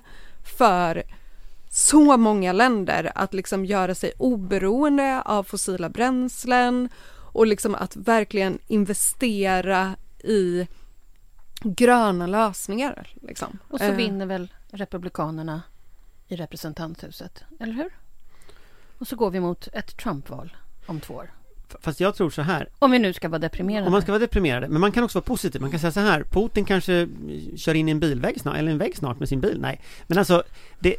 för 0.58 1.02
så 1.70 2.16
många 2.16 2.52
länder 2.52 3.12
att 3.14 3.34
liksom 3.34 3.64
göra 3.64 3.94
sig 3.94 4.12
oberoende 4.18 5.22
av 5.22 5.44
fossila 5.44 5.88
bränslen 5.88 6.88
och 7.32 7.46
liksom 7.46 7.74
att 7.74 7.96
verkligen 7.96 8.58
investera 8.66 9.96
i 10.24 10.66
gröna 11.62 12.26
lösningar. 12.26 13.08
Liksom. 13.22 13.58
Och 13.68 13.78
så 13.78 13.84
eh. 13.84 13.96
vinner 13.96 14.26
väl 14.26 14.48
Republikanerna 14.70 15.62
i 16.30 16.36
representanthuset, 16.36 17.44
eller 17.60 17.72
hur? 17.72 17.90
Och 18.98 19.06
så 19.06 19.16
går 19.16 19.30
vi 19.30 19.40
mot 19.40 19.68
ett 19.72 19.96
Trump-val 19.96 20.56
om 20.86 21.00
två 21.00 21.14
år. 21.14 21.30
Fast 21.80 22.00
jag 22.00 22.14
tror 22.14 22.30
så 22.30 22.42
här. 22.42 22.68
Om 22.78 22.90
vi 22.90 22.98
nu 22.98 23.12
ska 23.12 23.28
vara 23.28 23.38
deprimerade. 23.38 23.86
Om 23.86 23.92
man 23.92 24.02
ska 24.02 24.12
vara 24.12 24.20
deprimerade. 24.20 24.68
Men 24.68 24.80
man 24.80 24.92
kan 24.92 25.04
också 25.04 25.18
vara 25.18 25.24
positiv. 25.24 25.60
Man 25.60 25.70
kan 25.70 25.80
säga 25.80 25.92
så 25.92 26.00
här. 26.00 26.24
Putin 26.24 26.64
kanske 26.64 27.08
kör 27.56 27.74
in 27.74 27.88
i 27.88 27.90
en 27.90 28.00
bilvägg 28.00 28.40
snart, 28.40 28.56
eller 28.56 28.72
en 28.72 28.78
vägg 28.78 28.96
snart 28.96 29.18
med 29.18 29.28
sin 29.28 29.40
bil. 29.40 29.60
Nej. 29.60 29.80
Men 30.06 30.18
alltså, 30.18 30.42
det, 30.78 30.96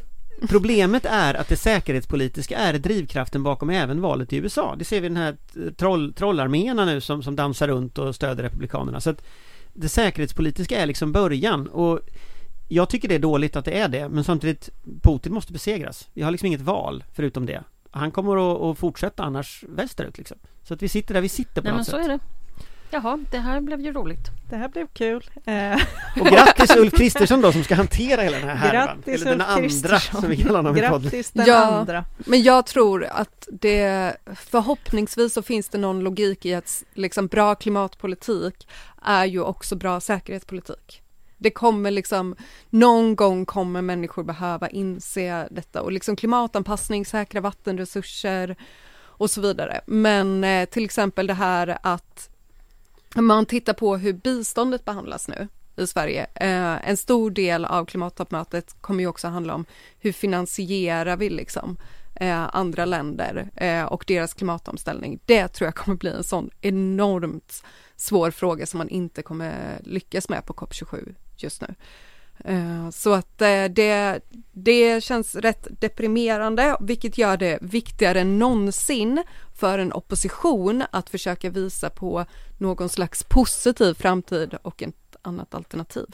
Problemet 0.49 1.05
är 1.05 1.33
att 1.33 1.47
det 1.47 1.55
säkerhetspolitiska 1.55 2.57
är 2.57 2.73
drivkraften 2.73 3.43
bakom 3.43 3.69
även 3.69 4.01
valet 4.01 4.33
i 4.33 4.37
USA. 4.37 4.75
Det 4.79 4.85
ser 4.85 5.01
vi 5.01 5.07
den 5.07 5.17
här 5.17 5.37
troll, 5.71 6.13
trollarméerna 6.13 6.85
nu 6.85 7.01
som, 7.01 7.23
som 7.23 7.35
dansar 7.35 7.67
runt 7.67 7.97
och 7.97 8.15
stöder 8.15 8.43
Republikanerna. 8.43 9.01
Så 9.01 9.09
att 9.09 9.23
det 9.73 9.89
säkerhetspolitiska 9.89 10.81
är 10.81 10.85
liksom 10.85 11.11
början 11.11 11.67
och 11.67 11.99
jag 12.73 12.89
tycker 12.89 13.07
det 13.07 13.15
är 13.15 13.19
dåligt 13.19 13.55
att 13.55 13.65
det 13.65 13.79
är 13.79 13.87
det, 13.87 14.09
men 14.09 14.23
samtidigt 14.23 14.69
Putin 15.01 15.33
måste 15.33 15.53
besegras. 15.53 16.07
Vi 16.13 16.21
har 16.21 16.31
liksom 16.31 16.45
inget 16.45 16.61
val 16.61 17.03
förutom 17.13 17.45
det. 17.45 17.63
Han 17.91 18.11
kommer 18.11 18.51
att, 18.51 18.61
att 18.61 18.77
fortsätta 18.77 19.23
annars 19.23 19.63
västerut 19.67 20.17
liksom. 20.17 20.37
Så 20.63 20.73
att 20.73 20.81
vi 20.81 20.89
sitter 20.89 21.13
där 21.13 21.21
vi 21.21 21.29
sitter 21.29 21.61
på 21.61 21.67
Nej, 21.67 21.71
något 21.71 21.77
men 21.77 21.85
sätt. 21.85 21.93
så 21.93 21.99
är 21.99 22.07
det. 22.09 22.19
Jaha, 22.91 23.19
det 23.31 23.37
här 23.37 23.61
blev 23.61 23.81
ju 23.81 23.93
roligt. 23.93 24.31
Det 24.49 24.55
här 24.55 24.69
blev 24.69 24.87
kul. 24.87 25.29
Eh. 25.45 25.73
Och 26.19 26.27
grattis 26.27 26.75
Ulf 26.75 26.93
Kristersson 26.93 27.41
då 27.41 27.51
som 27.51 27.63
ska 27.63 27.75
hantera 27.75 28.21
hela 28.21 28.37
den 28.37 28.47
här 28.47 28.55
härvan. 28.55 28.87
Grattis 28.87 29.21
Eller 29.21 29.31
den 29.31 29.41
andra 29.41 29.99
som 29.99 30.29
vi 30.29 30.37
kallar 30.37 30.55
honom 30.55 30.75
Grattis 30.75 31.31
den 31.31 31.45
ja, 31.47 31.65
andra. 31.65 32.05
Men 32.17 32.43
jag 32.43 32.65
tror 32.65 33.05
att 33.05 33.47
det 33.51 34.17
förhoppningsvis 34.35 35.33
så 35.33 35.41
finns 35.41 35.69
det 35.69 35.77
någon 35.77 35.99
logik 35.99 36.45
i 36.45 36.53
att 36.53 36.83
liksom 36.93 37.27
bra 37.27 37.55
klimatpolitik 37.55 38.67
är 39.05 39.25
ju 39.25 39.41
också 39.41 39.75
bra 39.75 39.99
säkerhetspolitik. 39.99 41.01
Det 41.41 41.51
kommer 41.51 41.91
liksom, 41.91 42.35
någon 42.69 43.15
gång 43.15 43.45
kommer 43.45 43.81
människor 43.81 44.23
behöva 44.23 44.69
inse 44.69 45.47
detta 45.51 45.81
och 45.81 45.91
liksom 45.91 46.15
klimatanpassning, 46.15 47.05
säkra 47.05 47.41
vattenresurser 47.41 48.55
och 48.99 49.31
så 49.31 49.41
vidare. 49.41 49.81
Men 49.87 50.43
eh, 50.43 50.65
till 50.65 50.85
exempel 50.85 51.27
det 51.27 51.33
här 51.33 51.77
att 51.83 52.29
man 53.15 53.45
tittar 53.45 53.73
på 53.73 53.97
hur 53.97 54.13
biståndet 54.13 54.85
behandlas 54.85 55.27
nu 55.27 55.47
i 55.75 55.87
Sverige. 55.87 56.27
Eh, 56.35 56.89
en 56.89 56.97
stor 56.97 57.31
del 57.31 57.65
av 57.65 57.85
klimattoppmötet 57.85 58.75
kommer 58.81 58.99
ju 59.03 59.07
också 59.07 59.27
handla 59.27 59.55
om 59.55 59.65
hur 59.99 60.11
finansierar 60.11 61.17
vi 61.17 61.29
liksom 61.29 61.77
eh, 62.15 62.55
andra 62.55 62.85
länder 62.85 63.49
eh, 63.55 63.83
och 63.83 64.03
deras 64.07 64.33
klimatomställning. 64.33 65.19
Det 65.25 65.47
tror 65.47 65.67
jag 65.67 65.75
kommer 65.75 65.97
bli 65.97 66.11
en 66.11 66.23
sån 66.23 66.49
enormt 66.61 67.63
svår 67.95 68.31
fråga 68.31 68.65
som 68.65 68.77
man 68.77 68.89
inte 68.89 69.21
kommer 69.21 69.79
lyckas 69.83 70.29
med 70.29 70.45
på 70.45 70.53
COP27 70.53 71.15
just 71.43 71.61
nu. 71.61 71.75
Eh, 72.45 72.89
så 72.89 73.13
att 73.13 73.41
eh, 73.41 73.65
det, 73.65 74.19
det 74.51 75.03
känns 75.03 75.35
rätt 75.35 75.67
deprimerande, 75.81 76.77
vilket 76.79 77.17
gör 77.17 77.37
det 77.37 77.57
viktigare 77.61 78.19
än 78.21 78.39
någonsin 78.39 79.23
för 79.55 79.79
en 79.79 79.93
opposition 79.93 80.83
att 80.91 81.09
försöka 81.09 81.49
visa 81.49 81.89
på 81.89 82.25
någon 82.57 82.89
slags 82.89 83.23
positiv 83.23 83.93
framtid 83.93 84.53
och 84.61 84.83
ett 84.83 85.15
annat 85.21 85.55
alternativ. 85.55 86.07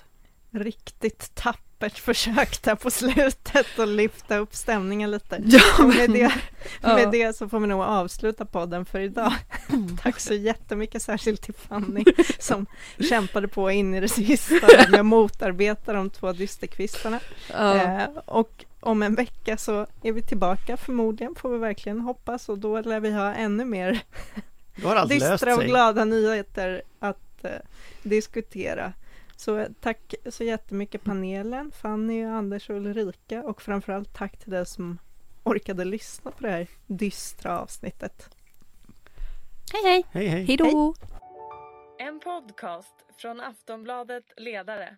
Riktigt 0.52 1.36
tappert 1.80 2.00
försök 2.00 2.62
där 2.62 2.76
på 2.76 2.92
slutet 2.92 3.80
att 3.80 3.88
lyfta 3.88 4.38
upp 4.38 4.56
stämningen 4.56 5.12
lite. 5.12 5.42
Ja, 5.46 5.62
men, 5.78 5.88
med, 5.98 6.10
det, 6.10 6.32
ja. 6.82 6.96
med 6.96 7.12
det 7.12 7.36
så 7.36 7.50
får 7.50 7.60
vi 7.60 7.68
nog 7.68 7.82
avsluta 7.82 8.46
podden 8.46 8.86
för 8.86 9.00
idag. 9.00 9.34
Tack 10.02 10.20
så 10.20 10.34
jättemycket, 10.34 11.02
särskilt 11.02 11.42
till 11.42 11.54
Fanny 11.54 12.04
som 12.40 12.66
kämpade 13.10 13.48
på 13.48 13.72
in 13.72 13.96
i 13.96 14.00
det 14.00 14.08
sista 14.08 14.68
med 14.90 15.00
att 15.00 15.06
motarbeta 15.06 15.94
de 15.94 16.10
två 16.10 16.32
dysterkvistarna. 16.32 17.20
Ja. 17.52 17.76
Eh, 17.76 18.08
och 18.26 18.66
om 18.80 19.04
en 19.04 19.16
vecka 19.16 19.58
så 19.58 19.88
är 20.04 20.12
vi 20.12 20.22
tillbaka 20.22 20.78
förmodligen, 20.78 21.36
får 21.36 21.50
vi 21.50 21.58
verkligen 21.58 22.02
hoppas, 22.02 22.50
och 22.50 22.58
då 22.58 22.82
lär 22.82 23.00
vi 23.00 23.12
ha 23.12 23.34
ännu 23.34 23.66
mer 23.66 24.02
dystra 25.10 25.56
och 25.56 25.64
glada 25.64 26.06
nyheter 26.06 26.82
att 27.00 27.46
eh, 27.46 27.52
diskutera. 28.04 28.94
Så 29.38 29.68
tack 29.80 30.16
så 30.30 30.44
jättemycket 30.44 31.04
panelen, 31.04 31.72
Fanny, 31.72 32.24
Anders 32.24 32.70
och 32.70 32.76
Ulrika 32.76 33.44
och 33.44 33.62
framförallt 33.62 34.14
tack 34.14 34.38
till 34.38 34.52
dig 34.52 34.66
som 34.66 34.98
orkade 35.44 35.86
lyssna 35.86 36.32
på 36.32 36.44
det 36.44 36.50
här 36.50 36.68
dystra 36.88 37.60
avsnittet. 37.60 38.30
Hej 39.74 39.84
hej! 39.84 40.06
Hej 40.12 40.28
hej! 40.28 40.46
Hej 40.46 40.58
då! 40.58 40.94
En 42.00 42.20
podcast 42.20 42.96
från 43.22 43.42
Aftonbladet 43.42 44.24
Ledare. 44.38 44.98